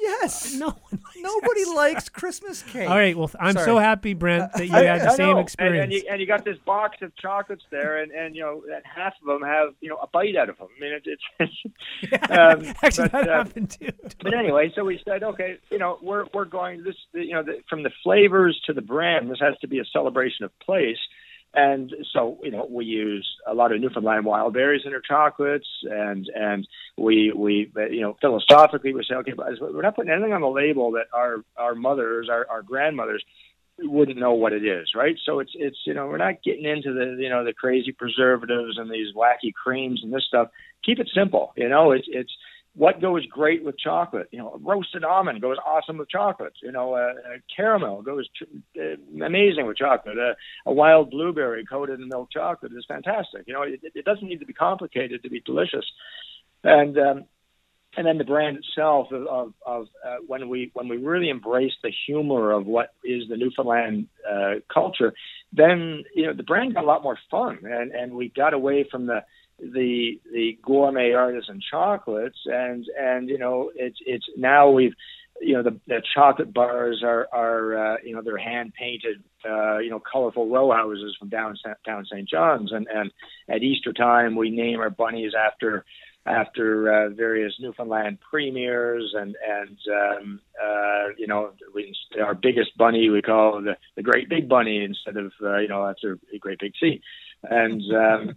Yes. 0.00 0.54
No 0.54 0.68
one 0.68 1.00
Nobody 1.16 1.64
likes 1.64 2.08
Christmas 2.08 2.62
cake. 2.62 2.88
All 2.88 2.96
right. 2.96 3.16
Well, 3.16 3.30
I'm 3.40 3.54
Sorry. 3.54 3.64
so 3.64 3.78
happy, 3.78 4.14
Brent, 4.14 4.52
that 4.52 4.66
you 4.66 4.72
had 4.72 5.02
the 5.02 5.10
same 5.16 5.38
experience. 5.38 5.58
And, 5.58 5.76
and, 5.84 5.92
you, 5.92 6.02
and, 6.10 6.20
you, 6.20 6.26
got 6.26 6.44
this 6.44 6.58
box 6.64 6.98
of 7.02 7.14
chocolates 7.16 7.64
there, 7.70 8.02
and, 8.02 8.12
and 8.12 8.36
you 8.36 8.42
know, 8.42 8.62
and 8.72 8.82
half 8.84 9.14
of 9.20 9.26
them 9.26 9.42
have 9.42 9.74
you 9.80 9.88
know 9.88 9.96
a 9.96 10.06
bite 10.06 10.36
out 10.36 10.48
of 10.48 10.58
them. 10.58 10.68
I 10.76 10.80
mean, 10.80 10.92
it, 10.92 11.02
it's, 11.06 11.22
it's 11.40 12.22
yeah, 12.30 12.52
um, 12.52 12.74
actually 12.82 13.08
but, 13.08 13.24
that 13.24 13.28
uh, 13.28 13.44
happened 13.44 13.70
too. 13.70 13.92
But 14.22 14.34
anyway, 14.34 14.72
so 14.74 14.84
we 14.84 15.00
said, 15.04 15.22
okay, 15.22 15.58
you 15.70 15.78
know, 15.78 15.98
we're 16.00 16.26
we're 16.32 16.44
going 16.44 16.84
this, 16.84 16.96
you 17.14 17.32
know, 17.32 17.42
the, 17.42 17.60
from 17.68 17.82
the 17.82 17.90
flavors 18.02 18.60
to 18.66 18.72
the 18.72 18.82
brand. 18.82 19.30
This 19.30 19.40
has 19.40 19.58
to 19.60 19.68
be 19.68 19.80
a 19.80 19.84
celebration 19.92 20.44
of 20.44 20.56
place. 20.60 20.98
And 21.54 21.92
so, 22.12 22.38
you 22.42 22.50
know, 22.50 22.66
we 22.70 22.84
use 22.84 23.26
a 23.46 23.54
lot 23.54 23.72
of 23.72 23.80
Newfoundland 23.80 24.26
wild 24.26 24.52
berries 24.52 24.82
in 24.84 24.92
our 24.92 25.00
chocolates, 25.00 25.66
and 25.82 26.28
and 26.34 26.68
we 26.98 27.32
we 27.34 27.72
you 27.90 28.02
know 28.02 28.16
philosophically 28.20 28.92
we 28.92 29.04
say, 29.08 29.16
okay, 29.16 29.32
but 29.32 29.46
we're 29.60 29.82
not 29.82 29.96
putting 29.96 30.12
anything 30.12 30.34
on 30.34 30.42
the 30.42 30.48
label 30.48 30.92
that 30.92 31.06
our 31.12 31.38
our 31.56 31.74
mothers, 31.74 32.28
our 32.30 32.46
our 32.50 32.62
grandmothers 32.62 33.24
wouldn't 33.80 34.18
know 34.18 34.34
what 34.34 34.52
it 34.52 34.64
is, 34.64 34.88
right? 34.94 35.16
So 35.24 35.38
it's 35.38 35.52
it's 35.54 35.78
you 35.86 35.94
know 35.94 36.06
we're 36.06 36.18
not 36.18 36.42
getting 36.42 36.64
into 36.64 36.92
the 36.92 37.16
you 37.18 37.30
know 37.30 37.44
the 37.44 37.54
crazy 37.54 37.92
preservatives 37.92 38.76
and 38.76 38.90
these 38.90 39.14
wacky 39.14 39.52
creams 39.54 40.00
and 40.02 40.12
this 40.12 40.24
stuff. 40.26 40.48
Keep 40.84 40.98
it 41.00 41.10
simple, 41.14 41.52
you 41.56 41.68
know. 41.68 41.92
It's 41.92 42.06
it's 42.08 42.32
what 42.78 43.00
goes 43.00 43.26
great 43.26 43.64
with 43.64 43.76
chocolate? 43.76 44.28
You 44.30 44.38
know, 44.38 44.56
roasted 44.62 45.02
almond 45.02 45.42
goes 45.42 45.56
awesome 45.66 45.98
with 45.98 46.08
chocolate. 46.08 46.52
You 46.62 46.70
know, 46.70 46.94
uh, 46.94 47.12
uh, 47.26 47.38
caramel 47.54 48.02
goes 48.02 48.28
tr- 48.36 48.80
uh, 48.80 49.24
amazing 49.24 49.66
with 49.66 49.76
chocolate. 49.76 50.16
Uh, 50.16 50.34
a 50.64 50.72
wild 50.72 51.10
blueberry 51.10 51.64
coated 51.66 51.98
in 51.98 52.08
milk 52.08 52.30
chocolate 52.30 52.70
is 52.76 52.84
fantastic. 52.86 53.42
You 53.48 53.54
know, 53.54 53.62
it, 53.62 53.80
it 53.82 54.04
doesn't 54.04 54.26
need 54.26 54.38
to 54.38 54.46
be 54.46 54.52
complicated 54.52 55.24
to 55.24 55.28
be 55.28 55.40
delicious. 55.40 55.84
And 56.62 56.96
um, 56.98 57.24
and 57.96 58.06
then 58.06 58.18
the 58.18 58.24
brand 58.24 58.58
itself 58.58 59.08
of, 59.10 59.26
of, 59.26 59.52
of 59.66 59.86
uh, 60.06 60.16
when 60.28 60.48
we 60.48 60.70
when 60.74 60.86
we 60.86 60.98
really 60.98 61.30
embrace 61.30 61.72
the 61.82 61.92
humor 62.06 62.52
of 62.52 62.64
what 62.64 62.94
is 63.02 63.24
the 63.28 63.36
Newfoundland 63.36 64.06
uh, 64.30 64.54
culture, 64.72 65.12
then 65.52 66.04
you 66.14 66.26
know 66.26 66.32
the 66.32 66.44
brand 66.44 66.74
got 66.74 66.84
a 66.84 66.86
lot 66.86 67.02
more 67.02 67.18
fun, 67.28 67.58
and 67.64 67.90
and 67.90 68.12
we 68.12 68.28
got 68.28 68.54
away 68.54 68.86
from 68.88 69.06
the 69.06 69.24
the 69.58 70.20
the 70.32 70.58
gourmet 70.62 71.12
artisan 71.12 71.60
chocolates 71.70 72.38
and 72.46 72.86
and 72.98 73.28
you 73.28 73.38
know 73.38 73.70
it's 73.74 73.98
it's 74.06 74.26
now 74.36 74.70
we've 74.70 74.94
you 75.40 75.54
know 75.54 75.62
the, 75.62 75.78
the 75.86 76.02
chocolate 76.14 76.52
bars 76.52 77.02
are 77.04 77.28
are 77.32 77.94
uh, 77.94 77.96
you 78.04 78.14
know 78.14 78.22
they're 78.22 78.38
hand 78.38 78.72
painted 78.78 79.22
uh, 79.48 79.78
you 79.78 79.90
know 79.90 80.00
colorful 80.00 80.48
row 80.48 80.72
houses 80.72 81.16
from 81.18 81.28
down 81.28 81.56
down 81.84 82.04
St. 82.06 82.28
John's 82.28 82.72
and 82.72 82.86
and 82.88 83.10
at 83.48 83.62
Easter 83.62 83.92
time 83.92 84.36
we 84.36 84.50
name 84.50 84.80
our 84.80 84.90
bunnies 84.90 85.32
after 85.34 85.84
after 86.26 86.92
uh, 86.92 87.08
various 87.10 87.54
Newfoundland 87.60 88.18
premiers 88.20 89.14
and 89.16 89.36
and 89.46 89.78
um, 89.92 90.40
uh, 90.62 91.08
you 91.16 91.26
know 91.26 91.52
we, 91.74 91.94
our 92.22 92.34
biggest 92.34 92.76
bunny 92.76 93.08
we 93.08 93.22
call 93.22 93.62
the 93.62 93.76
the 93.96 94.02
Great 94.02 94.28
Big 94.28 94.48
Bunny 94.48 94.84
instead 94.84 95.16
of 95.16 95.32
uh, 95.42 95.58
you 95.58 95.68
know 95.68 95.86
after 95.86 96.18
a 96.34 96.38
Great 96.38 96.58
Big 96.58 96.72
Sea 96.80 97.00
and 97.44 97.82
um, 97.94 98.34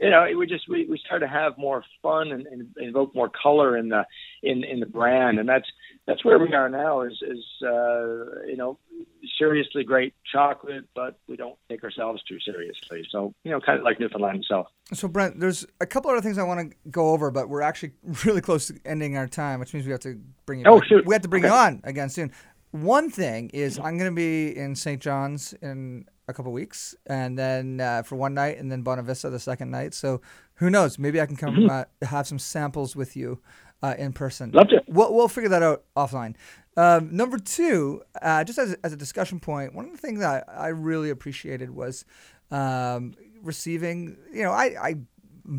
you 0.00 0.10
know, 0.10 0.26
we 0.36 0.46
just 0.46 0.68
we, 0.68 0.86
we 0.86 0.98
start 0.98 1.22
to 1.22 1.28
have 1.28 1.56
more 1.58 1.84
fun 2.02 2.32
and, 2.32 2.46
and 2.46 2.68
invoke 2.78 3.14
more 3.14 3.30
color 3.30 3.76
in 3.76 3.88
the 3.88 4.04
in 4.42 4.64
in 4.64 4.80
the 4.80 4.86
brand, 4.86 5.38
and 5.38 5.48
that's 5.48 5.66
that's 6.06 6.24
where 6.24 6.38
we 6.38 6.52
are 6.54 6.68
now. 6.68 7.02
Is 7.02 7.20
is 7.22 7.44
uh, 7.62 8.44
you 8.46 8.56
know 8.56 8.78
seriously 9.38 9.84
great 9.84 10.14
chocolate, 10.30 10.84
but 10.94 11.18
we 11.28 11.36
don't 11.36 11.58
take 11.68 11.82
ourselves 11.82 12.22
too 12.24 12.38
seriously. 12.40 13.06
So 13.10 13.32
you 13.44 13.50
know, 13.50 13.60
kind 13.60 13.78
of 13.78 13.84
like 13.84 13.98
Newfoundland 13.98 14.40
itself. 14.40 14.68
So 14.92 15.08
Brent, 15.08 15.40
there's 15.40 15.66
a 15.80 15.86
couple 15.86 16.10
other 16.10 16.20
things 16.20 16.38
I 16.38 16.42
want 16.42 16.70
to 16.70 16.76
go 16.90 17.10
over, 17.10 17.30
but 17.30 17.48
we're 17.48 17.62
actually 17.62 17.92
really 18.24 18.40
close 18.40 18.68
to 18.68 18.78
ending 18.84 19.16
our 19.16 19.26
time, 19.26 19.60
which 19.60 19.72
means 19.72 19.86
we 19.86 19.92
have 19.92 20.00
to 20.00 20.20
bring 20.44 20.60
you. 20.60 20.66
Oh 20.66 20.80
back. 20.80 20.88
shoot! 20.88 21.06
We 21.06 21.14
have 21.14 21.22
to 21.22 21.28
bring 21.28 21.44
okay. 21.44 21.52
you 21.52 21.58
on 21.58 21.80
again 21.84 22.10
soon. 22.10 22.32
One 22.72 23.10
thing 23.10 23.50
is, 23.54 23.78
I'm 23.78 23.96
going 23.96 24.10
to 24.10 24.14
be 24.14 24.54
in 24.54 24.74
St. 24.74 25.00
John's 25.00 25.54
in 25.62 26.04
a 26.28 26.34
couple 26.34 26.52
weeks, 26.52 26.94
and 27.06 27.38
then 27.38 27.80
uh, 27.80 28.02
for 28.02 28.16
one 28.16 28.34
night, 28.34 28.58
and 28.58 28.70
then 28.70 28.82
Bonavista 28.82 29.30
the 29.30 29.38
second 29.38 29.70
night. 29.70 29.94
So 29.94 30.20
who 30.54 30.70
knows? 30.70 30.98
Maybe 30.98 31.20
I 31.20 31.26
can 31.26 31.36
come 31.36 31.56
mm-hmm. 31.56 31.70
uh, 31.70 32.06
have 32.06 32.26
some 32.26 32.38
samples 32.38 32.96
with 32.96 33.16
you 33.16 33.40
uh, 33.82 33.94
in 33.98 34.12
person. 34.12 34.50
Love 34.52 34.68
to. 34.68 34.82
We'll, 34.88 35.14
we'll 35.14 35.28
figure 35.28 35.50
that 35.50 35.62
out 35.62 35.84
offline. 35.96 36.34
Um, 36.76 37.14
number 37.16 37.38
two, 37.38 38.02
uh, 38.20 38.44
just 38.44 38.58
as, 38.58 38.76
as 38.84 38.92
a 38.92 38.96
discussion 38.96 39.40
point, 39.40 39.74
one 39.74 39.86
of 39.86 39.92
the 39.92 39.98
things 39.98 40.20
that 40.20 40.44
I 40.48 40.68
really 40.68 41.10
appreciated 41.10 41.70
was 41.70 42.04
um, 42.50 43.14
receiving. 43.42 44.16
You 44.32 44.42
know, 44.42 44.52
I, 44.52 44.74
I 44.80 44.94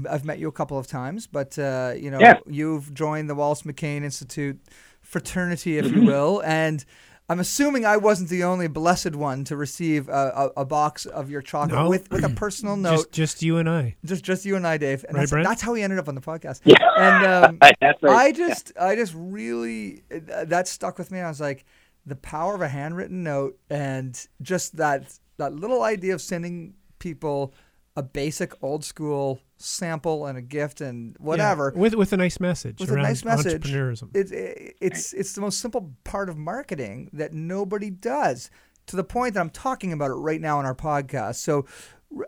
I've 0.10 0.26
met 0.26 0.40
you 0.40 0.48
a 0.48 0.52
couple 0.52 0.78
of 0.78 0.88
times, 0.88 1.28
but 1.28 1.58
uh, 1.58 1.94
you 1.98 2.12
know, 2.12 2.20
yeah. 2.20 2.40
you've 2.46 2.94
joined 2.94 3.30
the 3.30 3.36
Wallace 3.36 3.64
McCain 3.64 4.04
Institute 4.04 4.60
fraternity, 5.02 5.78
if 5.78 5.92
you 5.92 6.04
will, 6.04 6.44
and 6.46 6.84
I'm 7.30 7.42
assuming 7.42 7.86
I 7.86 7.98
wasn't 7.98 8.30
the 8.30 8.46
only 8.46 8.68
blessed 8.68 9.14
one 9.14 9.44
to 9.46 9.58
receive 9.58 10.08
a, 10.08 10.52
a, 10.56 10.62
a 10.62 10.66
box 10.66 11.06
of 11.06 11.30
your 11.30 11.42
chocolate 11.42 11.78
no. 11.78 11.90
with, 11.90 12.10
with 12.10 12.24
a 12.24 12.30
personal 12.30 12.78
note. 12.78 12.96
Just, 12.96 13.12
just, 13.12 13.44
you 13.44 13.58
and 13.58 13.70
I. 13.70 13.98
Just 14.06 14.24
just 14.24 14.46
you 14.46 14.56
and 14.56 14.66
I, 14.66 14.78
Dave. 14.78 15.04
And 15.04 15.16
right, 15.16 15.22
that's, 15.22 15.32
Brent? 15.32 15.48
that's 15.48 15.62
how 15.62 15.74
we 15.74 15.84
ended 15.84 16.00
up 16.00 16.08
on 16.08 16.16
the 16.16 16.22
podcast. 16.22 16.62
Yeah. 16.64 16.78
And 16.98 17.26
um, 17.46 17.58
right. 17.62 17.96
I 18.04 18.32
just 18.32 18.72
yeah. 18.76 18.86
I 18.86 18.96
just 18.96 19.14
really 19.16 20.04
uh, 20.10 20.46
that 20.46 20.70
stuck 20.70 20.98
with 20.98 21.12
me. 21.12 21.20
I 21.20 21.28
was 21.28 21.42
like, 21.42 21.66
the 22.06 22.16
power 22.16 22.56
of 22.56 22.62
a 22.62 22.70
handwritten 22.70 23.24
note 23.24 23.60
and 23.70 24.28
just 24.42 24.78
that 24.78 25.14
that 25.36 25.54
little 25.54 25.84
idea 25.84 26.14
of 26.14 26.22
sending 26.22 26.76
people 27.00 27.54
a 27.98 28.04
basic 28.04 28.54
old 28.64 28.86
school 28.86 29.40
sample 29.58 30.26
and 30.28 30.38
a 30.38 30.42
gift 30.42 30.80
and 30.82 31.16
whatever 31.20 31.74
Yeah, 31.76 31.82
with 31.82 31.96
with 31.96 32.14
a 32.14 32.18
nice 32.18 32.40
message 32.40 32.80
with 32.80 32.92
a 32.92 32.96
nice 32.96 33.26
message. 33.26 33.64
entrepreneurism. 33.64 34.10
It's 34.16 34.32
it's 34.80 35.14
it's 35.14 35.34
the 35.34 35.42
most 35.42 35.60
simple 35.60 35.92
part 36.06 36.30
of 36.30 36.38
marketing 36.38 37.10
that 37.14 37.34
nobody 37.34 37.90
does. 37.90 38.50
To 38.86 38.96
the 38.96 39.04
point 39.04 39.34
that 39.34 39.42
I'm 39.42 39.50
talking 39.50 39.92
about 39.92 40.12
it 40.12 40.14
right 40.14 40.40
now 40.40 40.60
on 40.60 40.66
our 40.66 40.74
podcast. 40.76 41.36
So, 41.36 41.66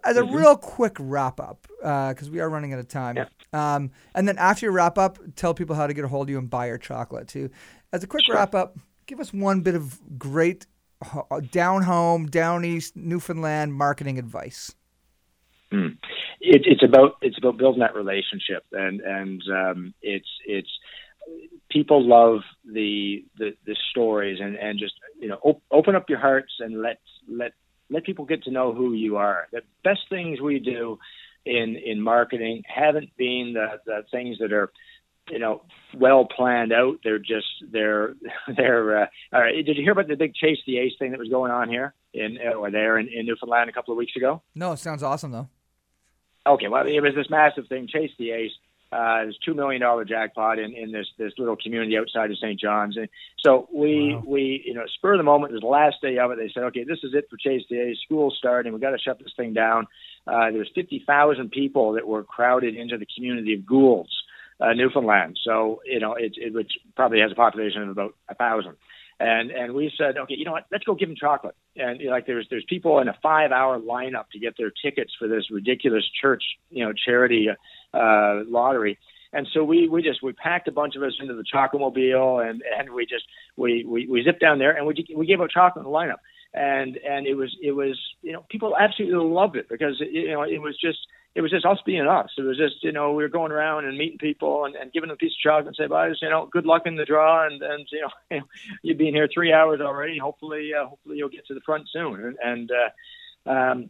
as 0.03 0.17
a 0.17 0.25
real 0.25 0.58
quick 0.58 0.97
wrap 0.99 1.39
up, 1.39 1.67
because 1.79 2.29
we 2.29 2.41
are 2.41 2.49
running 2.49 2.73
out 2.73 2.79
of 2.79 2.89
time. 2.89 3.15
Yeah. 3.15 3.27
Um, 3.53 3.91
and 4.13 4.27
then 4.27 4.38
after 4.38 4.65
you 4.65 4.73
wrap 4.73 4.97
up, 4.97 5.19
tell 5.38 5.53
people 5.53 5.73
how 5.77 5.88
to 5.88 5.93
get 5.93 6.03
a 6.03 6.10
hold 6.10 6.25
of 6.25 6.29
you 6.32 6.38
and 6.38 6.49
buy 6.49 6.67
your 6.67 6.77
chocolate 6.77 7.29
too. 7.29 7.49
As 7.93 8.03
a 8.03 8.08
quick 8.08 8.25
Sure. 8.25 8.36
wrap 8.36 8.53
up, 8.55 8.77
give 9.05 9.21
us 9.21 9.32
one 9.32 9.62
bit 9.62 9.75
of 9.75 10.01
great 10.19 10.67
down 11.51 11.84
home, 11.84 12.25
down 12.25 12.65
east, 12.65 12.97
Newfoundland 12.97 13.73
marketing 13.73 14.19
advice. 14.19 14.75
Mm. 15.71 15.97
It, 16.41 16.63
it's 16.65 16.84
about 16.84 17.17
it's 17.21 17.38
about 17.38 17.58
building 17.58 17.82
that 17.82 17.95
relationship, 17.95 18.65
and 18.71 19.01
and 19.01 19.41
um, 19.51 19.93
it's 20.01 20.29
it's 20.45 20.69
people 21.69 22.08
love 22.08 22.41
the 22.65 23.23
the, 23.38 23.51
the 23.65 23.75
stories, 23.91 24.39
and, 24.41 24.55
and 24.55 24.79
just 24.79 24.93
you 25.19 25.27
know 25.27 25.38
op- 25.43 25.62
open 25.71 25.95
up 25.95 26.10
your 26.10 26.19
hearts 26.19 26.53
and 26.60 26.82
let 26.82 26.99
let 27.27 27.53
let 27.89 28.03
people 28.03 28.25
get 28.25 28.43
to 28.43 28.51
know 28.51 28.73
who 28.73 28.93
you 28.93 29.17
are. 29.17 29.47
The 29.51 29.62
best 29.84 30.01
things 30.10 30.41
we 30.41 30.60
do 30.60 30.97
in 31.45 31.75
in 31.75 32.01
marketing 32.01 32.63
haven't 32.65 33.15
been 33.17 33.53
the 33.53 33.79
the 33.86 34.03
things 34.12 34.38
that 34.39 34.51
are 34.51 34.71
you 35.29 35.39
know 35.39 35.62
well 35.95 36.25
planned 36.25 36.73
out. 36.73 36.97
They're 37.03 37.19
just 37.19 37.47
they're 37.71 38.15
they're. 38.58 39.03
Uh, 39.03 39.08
all 39.34 39.41
right, 39.41 39.65
did 39.65 39.77
you 39.77 39.84
hear 39.84 39.91
about 39.91 40.08
the 40.08 40.15
big 40.15 40.34
chase 40.34 40.58
the 40.65 40.79
ace 40.79 40.93
thing 40.97 41.12
that 41.12 41.19
was 41.19 41.29
going 41.29 41.51
on 41.51 41.69
here 41.69 41.93
in 42.13 42.38
or 42.58 42.71
there 42.71 42.97
in, 42.97 43.08
in 43.08 43.25
Newfoundland 43.25 43.69
a 43.69 43.73
couple 43.73 43.91
of 43.91 43.97
weeks 43.97 44.15
ago? 44.15 44.41
No, 44.55 44.71
it 44.71 44.79
sounds 44.79 45.03
awesome 45.03 45.32
though. 45.32 45.49
Okay, 46.49 46.67
well, 46.67 46.88
it 46.88 46.99
was 47.01 47.13
this 47.15 47.29
massive 47.29 47.67
thing, 47.67 47.88
Chase 47.88 48.12
the 48.17 48.31
Ace. 48.31 48.51
Uh, 48.91 49.25
this 49.25 49.38
two 49.45 49.53
million 49.53 49.79
dollar 49.79 50.03
jackpot 50.03 50.57
in, 50.57 50.73
in 50.73 50.91
this 50.91 51.05
this 51.15 51.31
little 51.38 51.55
community 51.55 51.95
outside 51.95 52.31
of 52.31 52.38
St. 52.39 52.59
John's, 52.59 52.97
and 52.97 53.07
so 53.38 53.69
we 53.71 54.15
Wow. 54.15 54.23
we 54.25 54.63
you 54.65 54.73
know 54.73 54.83
spur 54.95 55.13
of 55.13 55.19
the 55.19 55.23
moment. 55.23 55.51
It 55.51 55.57
was 55.57 55.62
the 55.62 55.67
last 55.67 55.97
day 56.01 56.17
of 56.17 56.31
it. 56.31 56.39
They 56.39 56.49
said, 56.51 56.63
okay, 56.63 56.85
this 56.85 56.97
is 57.03 57.13
it 57.13 57.27
for 57.29 57.38
Chase 57.38 57.62
the 57.69 57.79
Ace. 57.79 57.97
School's 58.03 58.35
starting. 58.39 58.73
We 58.73 58.79
got 58.79 58.89
to 58.89 58.97
shut 58.97 59.19
this 59.19 59.31
thing 59.38 59.53
down. 59.53 59.85
Uh, 60.25 60.49
there 60.49 60.57
was 60.57 60.71
fifty 60.73 61.03
thousand 61.05 61.51
people 61.51 61.93
that 61.93 62.07
were 62.07 62.23
crowded 62.23 62.75
into 62.75 62.97
the 62.97 63.05
community 63.15 63.53
of 63.53 63.63
Goulds, 63.63 64.09
uh, 64.59 64.73
Newfoundland. 64.73 65.38
So 65.43 65.83
you 65.85 65.99
know 65.99 66.15
it, 66.15 66.33
it 66.38 66.55
which 66.55 66.71
probably 66.95 67.19
has 67.19 67.31
a 67.31 67.35
population 67.35 67.83
of 67.83 67.89
about 67.89 68.15
a 68.27 68.33
thousand. 68.33 68.75
And 69.19 69.51
and 69.51 69.73
we 69.73 69.91
said, 69.97 70.17
okay, 70.17 70.36
you 70.36 70.45
know 70.45 70.53
what? 70.53 70.65
Let's 70.71 70.86
go 70.86 70.95
give 70.95 71.10
them 71.10 71.17
chocolate. 71.19 71.55
And 71.75 71.99
you 71.99 72.08
know, 72.08 72.13
like 72.13 72.25
there's 72.25 72.47
there's 72.49 72.63
people 72.69 72.99
in 72.99 73.10
a 73.10 73.17
five 73.21 73.51
hour 73.51 73.77
lineup 73.77 74.29
to 74.32 74.39
get 74.39 74.55
their 74.58 74.71
tickets 74.84 75.12
for 75.19 75.27
this 75.27 75.51
ridiculous 75.51 76.05
church, 76.21 76.43
you 76.69 76.86
know, 76.86 76.93
charity 76.93 77.49
uh, 77.93 78.43
lottery. 78.47 78.97
And 79.34 79.45
so 79.53 79.63
we 79.63 79.89
we 79.89 80.01
just 80.01 80.23
we 80.23 80.32
packed 80.32 80.69
a 80.69 80.71
bunch 80.71 80.95
of 80.95 81.03
us 81.03 81.13
into 81.19 81.34
the 81.34 81.43
chocomobile 81.43 82.49
and 82.49 82.63
and 82.77 82.91
we 82.93 83.05
just 83.05 83.25
we 83.58 83.84
we, 83.86 84.08
we 84.08 84.23
zipped 84.23 84.39
down 84.39 84.58
there 84.58 84.71
and 84.71 84.88
we 84.88 85.05
we 85.15 85.25
gave 85.25 85.41
out 85.41 85.51
chocolate 85.51 85.86
in 85.86 85.91
the 85.91 85.95
lineup. 85.95 86.19
And 86.53 86.97
and 86.97 87.27
it 87.27 87.36
was 87.36 87.55
it 87.62 87.73
was 87.73 87.99
you 88.21 88.32
know 88.32 88.45
people 88.49 88.75
absolutely 88.79 89.17
loved 89.29 89.58
it 89.58 89.67
because 89.69 89.97
it, 89.99 90.12
you 90.12 90.32
know 90.32 90.43
it 90.43 90.62
was 90.62 90.77
just 90.79 90.99
it 91.35 91.41
was 91.41 91.51
just 91.51 91.65
us 91.65 91.77
being 91.85 92.07
us. 92.07 92.31
It 92.37 92.41
was 92.41 92.57
just, 92.57 92.83
you 92.83 92.91
know, 92.91 93.13
we 93.13 93.23
were 93.23 93.29
going 93.29 93.51
around 93.51 93.85
and 93.85 93.97
meeting 93.97 94.17
people 94.17 94.65
and, 94.65 94.75
and 94.75 94.91
giving 94.91 95.09
them 95.09 95.13
a 95.13 95.17
piece 95.17 95.31
of 95.33 95.41
chocolate 95.41 95.67
and 95.67 95.75
say, 95.75 95.87
bye, 95.87 96.11
you 96.21 96.29
know, 96.29 96.49
good 96.51 96.65
luck 96.65 96.83
in 96.85 96.95
the 96.95 97.05
draw. 97.05 97.45
And, 97.45 97.61
and 97.61 97.87
you 97.91 98.07
know, 98.31 98.41
you've 98.81 98.97
been 98.97 99.13
here 99.13 99.29
three 99.31 99.53
hours 99.53 99.79
already. 99.79 100.17
Hopefully, 100.17 100.71
uh, 100.73 100.87
hopefully 100.87 101.17
you'll 101.17 101.29
get 101.29 101.45
to 101.47 101.53
the 101.53 101.61
front 101.61 101.87
soon. 101.91 102.25
And, 102.25 102.37
and 102.43 102.71
uh, 102.71 103.49
um, 103.49 103.89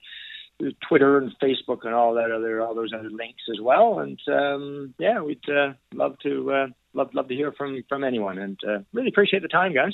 Twitter 0.87 1.17
and 1.17 1.31
Facebook 1.41 1.85
and 1.85 1.93
all 1.93 2.13
that 2.15 2.31
other 2.31 2.61
all 2.61 2.75
those 2.75 2.93
other 2.93 3.09
links 3.09 3.43
as 3.51 3.59
well. 3.61 3.99
And 3.99 4.19
um, 4.27 4.93
yeah, 4.97 5.21
we'd 5.21 5.47
uh, 5.49 5.73
love 5.93 6.17
to 6.23 6.51
uh, 6.51 6.67
love 6.93 7.13
love 7.13 7.27
to 7.27 7.35
hear 7.35 7.51
from 7.51 7.83
from 7.87 8.03
anyone, 8.03 8.37
and 8.37 8.59
uh, 8.67 8.79
really 8.93 9.09
appreciate 9.09 9.41
the 9.41 9.47
time, 9.47 9.73
guys. 9.73 9.93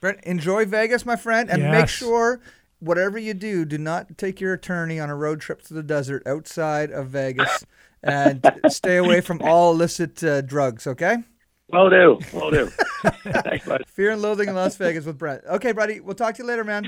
Brent, 0.00 0.20
enjoy 0.24 0.64
Vegas, 0.64 1.04
my 1.04 1.16
friend, 1.16 1.50
and 1.50 1.62
make 1.70 1.88
sure 1.88 2.40
whatever 2.78 3.18
you 3.18 3.34
do, 3.34 3.64
do 3.64 3.78
not 3.78 4.16
take 4.16 4.40
your 4.40 4.54
attorney 4.54 4.98
on 4.98 5.10
a 5.10 5.16
road 5.16 5.40
trip 5.40 5.62
to 5.62 5.74
the 5.74 5.82
desert 5.82 6.26
outside 6.26 6.90
of 6.90 7.08
Vegas, 7.08 7.64
and 8.02 8.50
stay 8.68 8.96
away 8.96 9.20
from 9.20 9.40
all 9.42 9.72
illicit 9.72 10.22
uh, 10.24 10.40
drugs. 10.40 10.86
Okay. 10.86 11.18
Will 11.72 11.90
do, 11.90 12.18
will 12.32 12.50
do. 12.50 12.66
Thanks, 13.22 13.66
bud. 13.66 13.84
Fear 13.86 14.12
and 14.12 14.22
Loathing 14.22 14.48
in 14.48 14.56
Las 14.56 14.76
Vegas 14.76 15.04
with 15.04 15.18
Brent. 15.18 15.44
Okay, 15.48 15.70
buddy. 15.70 16.00
We'll 16.00 16.16
talk 16.16 16.34
to 16.34 16.42
you 16.42 16.48
later, 16.48 16.64
man. 16.64 16.84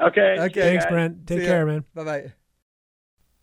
Okay. 0.00 0.36
Okay. 0.38 0.60
Thanks, 0.60 0.84
guys. 0.84 0.90
Brent. 0.92 1.26
Take 1.26 1.38
See 1.40 1.44
ya. 1.44 1.50
care, 1.50 1.66
man. 1.66 1.84
Bye 1.94 2.04
bye. 2.04 2.32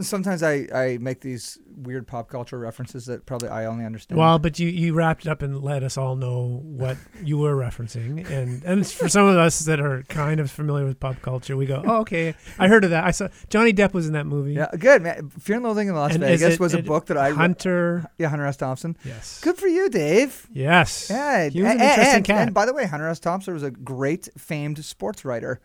Sometimes 0.01 0.41
I, 0.41 0.67
I 0.73 0.97
make 0.99 1.21
these 1.21 1.59
weird 1.67 2.07
pop 2.07 2.27
culture 2.27 2.57
references 2.57 3.05
that 3.05 3.27
probably 3.27 3.49
I 3.49 3.65
only 3.65 3.85
understand. 3.85 4.17
Well, 4.19 4.39
but 4.39 4.57
you, 4.57 4.67
you 4.67 4.95
wrapped 4.95 5.27
it 5.27 5.29
up 5.29 5.43
and 5.43 5.61
let 5.61 5.83
us 5.83 5.97
all 5.97 6.15
know 6.15 6.61
what 6.63 6.97
you 7.23 7.37
were 7.37 7.55
referencing, 7.55 8.27
and 8.29 8.63
and 8.63 8.87
for 8.87 9.07
some 9.07 9.27
of 9.27 9.37
us 9.37 9.59
that 9.61 9.79
are 9.79 10.01
kind 10.09 10.39
of 10.39 10.49
familiar 10.49 10.83
with 10.85 10.99
pop 10.99 11.21
culture, 11.21 11.55
we 11.55 11.67
go, 11.67 11.83
oh, 11.85 11.99
okay, 12.01 12.33
I 12.57 12.67
heard 12.67 12.83
of 12.83 12.89
that. 12.89 13.03
I 13.03 13.11
saw 13.11 13.27
Johnny 13.49 13.71
Depp 13.71 13.93
was 13.93 14.07
in 14.07 14.13
that 14.13 14.25
movie. 14.25 14.53
yeah, 14.53 14.67
good 14.79 15.03
man. 15.03 15.29
Fear 15.29 15.57
and 15.57 15.65
Loathing 15.65 15.89
in 15.89 15.95
Las 15.95 16.15
And 16.15 16.23
is 16.23 16.41
Vegas 16.41 16.55
it- 16.55 16.59
was 16.59 16.73
a 16.73 16.79
it- 16.79 16.87
book 16.87 17.05
that 17.05 17.17
I 17.17 17.29
Hunter. 17.29 18.09
yeah 18.17 18.29
Hunter 18.29 18.47
S. 18.47 18.57
Thompson. 18.57 18.97
Yes. 19.05 19.41
Good 19.41 19.57
for 19.57 19.67
you, 19.67 19.89
Dave. 19.89 20.47
Yes. 20.51 21.07
Yeah, 21.11 21.49
He 21.49 21.61
was 21.61 21.71
an 21.71 21.79
interesting 21.79 22.15
and, 22.15 22.25
cat. 22.25 22.41
and 22.47 22.53
by 22.53 22.65
the 22.65 22.73
way, 22.73 22.87
Hunter 22.87 23.07
S. 23.09 23.19
Thompson 23.19 23.53
was 23.53 23.63
a 23.63 23.71
great 23.71 24.27
famed 24.39 24.83
sports 24.83 25.23
writer 25.23 25.61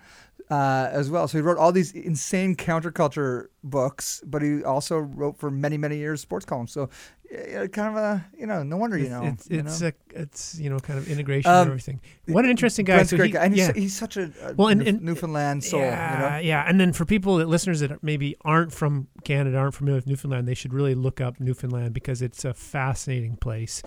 uh, 0.51 0.89
as 0.91 1.11
well. 1.11 1.29
So 1.29 1.39
he 1.39 1.43
wrote 1.43 1.59
all 1.59 1.73
these 1.73 1.93
insane 1.93 2.57
counterculture 2.57 3.47
books, 3.63 4.23
but 4.27 4.43
he 4.43 4.65
also 4.65 4.99
wrote 4.99 5.37
for 5.39 5.51
many 5.51 5.77
many 5.77 5.97
years 5.99 6.21
sports 6.21 6.45
columns. 6.47 6.73
So 6.73 6.89
yeah, 7.31 7.67
kind 7.67 7.95
of 7.95 8.03
a 8.03 8.27
you 8.39 8.47
know 8.47 8.63
no 8.63 8.79
wonder 8.79 8.97
you 8.97 9.05
It's- 9.07 9.21
know 9.23 9.29
it's 9.29 9.51
you 9.51 9.59
it's 9.61 9.81
know? 9.83 9.89
a 9.89 10.21
it's 10.23 10.59
you 10.59 10.71
know 10.71 10.79
kind 10.79 10.99
of 10.99 11.07
integration 11.11 11.51
Um, 11.51 11.57
and 11.59 11.69
everything. 11.69 12.01
What 12.27 12.45
an 12.47 12.51
interesting 12.51 12.87
guy. 12.87 13.03
So 13.03 13.19
great 13.19 13.27
he- 13.27 13.33
guy, 13.33 13.45
and 13.45 13.55
he's, 13.55 13.67
yeah. 13.69 13.75
he's 13.75 13.95
such 13.95 14.17
a, 14.17 14.33
a 14.43 14.55
Well, 14.55 14.69
and- 14.69 14.81
and- 14.81 15.03
Newfoundland 15.03 15.63
soul. 15.65 15.81
Yeah, 15.81 16.15
you 16.15 16.19
know? 16.43 16.49
yeah. 16.49 16.65
And 16.67 16.81
then 16.81 16.95
for 16.95 17.05
people 17.05 17.37
that 17.37 17.49
listeners 17.49 17.81
that 17.81 18.03
maybe 18.03 18.35
aren't 18.43 18.73
from 18.73 19.09
Canada, 19.25 19.59
aren't 19.59 19.75
familiar 19.75 19.99
with 19.99 20.07
Newfoundland, 20.07 20.49
they 20.49 20.55
should 20.55 20.73
really 20.73 20.95
look 20.95 21.21
up 21.21 21.39
Newfoundland 21.39 21.93
because 21.93 22.23
it's 22.23 22.47
a 22.47 22.55
fascinating 22.55 23.37
place. 23.37 23.83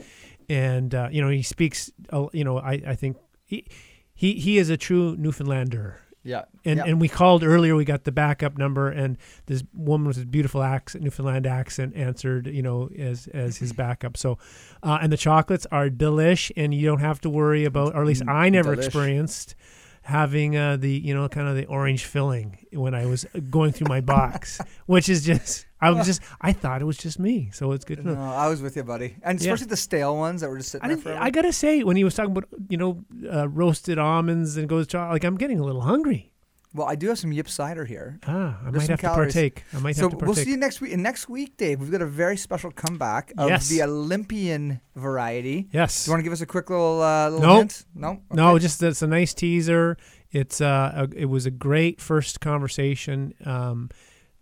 And 0.47 0.93
uh, 0.93 1.09
you 1.11 1.21
know, 1.23 1.29
he 1.29 1.41
speaks. 1.41 1.89
Uh, 2.11 2.27
you 2.33 2.43
know, 2.43 2.59
I 2.59 2.73
I 2.85 2.95
think 2.95 3.17
he 3.45 3.65
he 4.13 4.33
he 4.35 4.59
is 4.59 4.69
a 4.69 4.77
true 4.77 5.15
Newfoundlander. 5.17 5.97
Yeah, 6.23 6.43
And 6.65 6.77
yeah. 6.77 6.83
and 6.85 7.01
we 7.01 7.09
called 7.09 7.43
earlier. 7.43 7.75
We 7.75 7.83
got 7.83 8.03
the 8.03 8.11
backup 8.11 8.55
number, 8.57 8.89
and 8.89 9.17
this 9.47 9.63
woman 9.73 10.07
with 10.07 10.17
a 10.21 10.25
beautiful 10.25 10.61
accent, 10.61 11.03
Newfoundland 11.03 11.47
accent, 11.47 11.95
answered. 11.95 12.45
You 12.45 12.61
know, 12.61 12.89
as 12.97 13.27
as 13.33 13.57
his 13.57 13.73
backup. 13.73 14.17
So, 14.17 14.37
uh, 14.83 14.99
and 15.01 15.11
the 15.11 15.17
chocolates 15.17 15.65
are 15.71 15.89
delish, 15.89 16.51
and 16.55 16.75
you 16.75 16.85
don't 16.85 16.99
have 16.99 17.21
to 17.21 17.29
worry 17.29 17.65
about, 17.65 17.95
or 17.95 18.01
at 18.01 18.07
least 18.07 18.23
Mm, 18.23 18.31
I 18.33 18.49
never 18.49 18.75
delish. 18.75 18.85
experienced 18.85 19.55
having 20.03 20.57
uh, 20.57 20.77
the 20.77 20.89
you 20.91 21.13
know 21.13 21.27
kind 21.29 21.47
of 21.47 21.55
the 21.55 21.65
orange 21.65 22.05
filling 22.05 22.65
when 22.73 22.93
I 22.93 23.05
was 23.05 23.25
going 23.49 23.71
through 23.71 23.87
my 23.87 24.01
box, 24.01 24.59
which 24.85 25.09
is 25.09 25.23
just 25.25 25.65
I 25.79 25.89
was 25.91 26.05
just 26.05 26.21
I 26.41 26.53
thought 26.53 26.81
it 26.81 26.85
was 26.85 26.97
just 26.97 27.19
me. 27.19 27.49
So 27.53 27.71
it's 27.71 27.85
good 27.85 27.97
to 27.97 28.03
know. 28.03 28.15
No, 28.15 28.21
I 28.21 28.47
was 28.47 28.61
with 28.61 28.75
you, 28.75 28.83
buddy, 28.83 29.15
and 29.23 29.39
Yeah. 29.39 29.51
especially 29.53 29.69
the 29.69 29.77
stale 29.77 30.15
ones 30.17 30.41
that 30.41 30.49
were 30.49 30.57
just 30.57 30.71
sitting 30.71 30.85
I, 30.85 30.95
there 30.95 30.97
forever. 30.97 31.21
I 31.21 31.29
gotta 31.29 31.53
say, 31.53 31.83
when 31.83 31.95
he 31.97 32.03
was 32.03 32.15
talking 32.15 32.31
about 32.31 32.49
you 32.69 32.77
know 32.77 33.03
uh, 33.31 33.47
roasted 33.49 33.97
almonds 33.99 34.57
and 34.57 34.67
goes 34.67 34.93
like 34.93 35.23
I'm 35.23 35.37
getting 35.37 35.59
a 35.59 35.63
little 35.63 35.81
hungry. 35.81 36.30
Well, 36.73 36.87
I 36.87 36.95
do 36.95 37.09
have 37.09 37.19
some 37.19 37.31
Yip 37.31 37.49
cider 37.49 37.83
here. 37.85 38.19
Ah, 38.25 38.59
I 38.65 38.71
There's 38.71 38.83
might 38.83 38.89
have 38.91 38.99
calories. 39.01 39.33
to 39.33 39.39
partake. 39.39 39.63
I 39.73 39.79
might 39.79 39.95
So 39.95 40.03
have 40.03 40.11
to 40.11 40.17
partake. 40.17 40.35
we'll 40.35 40.45
see 40.45 40.51
you 40.51 40.57
next 40.57 40.79
week. 40.81 40.93
And 40.93 41.03
next 41.03 41.27
week, 41.29 41.57
Dave, 41.57 41.79
we've 41.81 41.91
got 41.91 42.01
a 42.01 42.05
very 42.05 42.37
special 42.37 42.71
comeback 42.71 43.33
of 43.37 43.49
Yes. 43.49 43.67
the 43.69 43.83
Olympian 43.83 44.79
variety. 44.95 45.67
yes. 45.73 46.05
Do 46.05 46.09
you 46.09 46.13
want 46.13 46.19
to 46.19 46.23
give 46.23 46.33
us 46.33 46.41
a 46.41 46.45
quick 46.45 46.69
little 46.69 47.01
uh, 47.01 47.29
little 47.29 47.45
Nope. 47.47 47.57
hint? 47.59 47.85
No. 47.93 48.21
No, 48.31 48.49
Okay. 48.51 48.61
just 48.63 48.81
it's 48.83 49.01
a 49.01 49.07
nice 49.07 49.33
teaser. 49.33 49.97
It's 50.31 50.61
uh, 50.61 51.07
a, 51.11 51.17
it 51.17 51.25
was 51.25 51.45
a 51.45 51.51
great 51.51 51.99
first 51.99 52.39
conversation. 52.39 53.33
Um, 53.45 53.89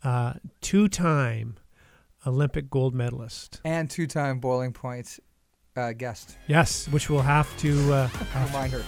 uh, 0.04 0.34
two-time 0.62 1.58
Olympic 2.28 2.70
gold 2.70 2.94
medalist. 2.94 3.60
and 3.66 3.90
two-time 3.90 4.40
Boiling 4.40 4.72
Point 4.72 5.20
uh, 5.76 5.94
guest. 5.94 6.38
Yes, 6.48 6.88
which 6.90 7.10
we'll 7.10 7.22
have 7.22 7.50
to. 7.58 7.94
Uh, 7.94 8.10
Remind 8.48 8.72
her. 8.74 8.84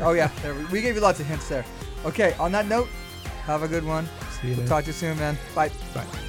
Oh 0.00 0.12
yeah, 0.12 0.30
there 0.42 0.54
we, 0.54 0.64
we 0.66 0.82
gave 0.82 0.94
you 0.94 1.00
lots 1.00 1.20
of 1.20 1.26
hints 1.26 1.48
there. 1.48 1.64
Okay, 2.04 2.34
on 2.38 2.52
that 2.52 2.66
note, 2.66 2.88
have 3.44 3.62
a 3.62 3.68
good 3.68 3.84
one. 3.84 4.06
see 4.40 4.48
you 4.48 4.54
We'll 4.54 4.58
later. 4.60 4.68
talk 4.68 4.84
to 4.84 4.88
you 4.88 4.92
soon, 4.94 5.18
man. 5.18 5.36
Bye. 5.54 5.68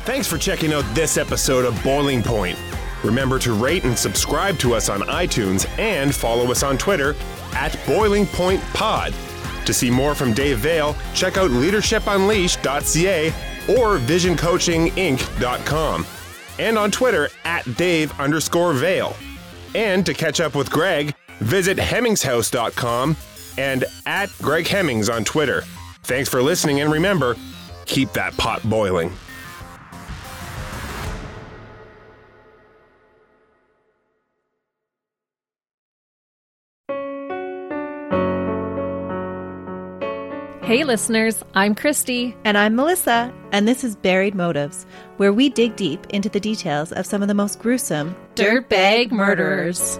Thanks 0.05 0.27
for 0.27 0.37
checking 0.37 0.73
out 0.73 0.83
this 0.93 1.17
episode 1.17 1.65
of 1.65 1.81
Boiling 1.83 2.21
Point. 2.23 2.57
Remember 3.03 3.39
to 3.39 3.53
rate 3.53 3.83
and 3.83 3.97
subscribe 3.97 4.57
to 4.59 4.73
us 4.75 4.87
on 4.89 4.99
iTunes 5.01 5.67
and 5.79 6.13
follow 6.13 6.51
us 6.51 6.61
on 6.63 6.77
Twitter 6.77 7.15
at 7.53 7.77
Boiling 7.87 8.25
Point 8.27 8.61
Pod. 8.73 9.13
To 9.65 9.73
see 9.73 9.89
more 9.91 10.13
from 10.15 10.33
Dave 10.33 10.59
Vale, 10.59 10.95
check 11.13 11.37
out 11.37 11.51
leadershipunleashed.ca 11.51 13.27
or 13.69 13.97
visioncoachinginc.com. 13.99 16.05
And 16.59 16.77
on 16.77 16.91
Twitter 16.91 17.29
at 17.45 17.75
Dave 17.77 18.11
underscore 18.19 18.73
Vale. 18.73 19.15
And 19.73 20.05
to 20.05 20.13
catch 20.13 20.41
up 20.41 20.53
with 20.55 20.69
Greg, 20.69 21.15
visit 21.39 21.77
hemmingshouse.com 21.77 23.15
and 23.57 23.85
at 24.05 24.29
Greg 24.41 24.67
Hemmings 24.67 25.09
on 25.09 25.23
Twitter. 25.23 25.63
Thanks 26.03 26.29
for 26.29 26.41
listening, 26.41 26.81
and 26.81 26.91
remember, 26.91 27.35
keep 27.85 28.11
that 28.13 28.35
pot 28.37 28.61
boiling. 28.69 29.11
Hey, 40.71 40.85
listeners, 40.85 41.43
I'm 41.53 41.75
Christy. 41.75 42.33
And 42.45 42.57
I'm 42.57 42.77
Melissa, 42.77 43.33
and 43.51 43.67
this 43.67 43.83
is 43.83 43.97
Buried 43.97 44.35
Motives, 44.35 44.85
where 45.17 45.33
we 45.33 45.49
dig 45.49 45.75
deep 45.75 46.07
into 46.11 46.29
the 46.29 46.39
details 46.39 46.93
of 46.93 47.05
some 47.05 47.21
of 47.21 47.27
the 47.27 47.33
most 47.33 47.59
gruesome 47.59 48.15
Dirtbag 48.35 49.11
murderers. 49.11 49.99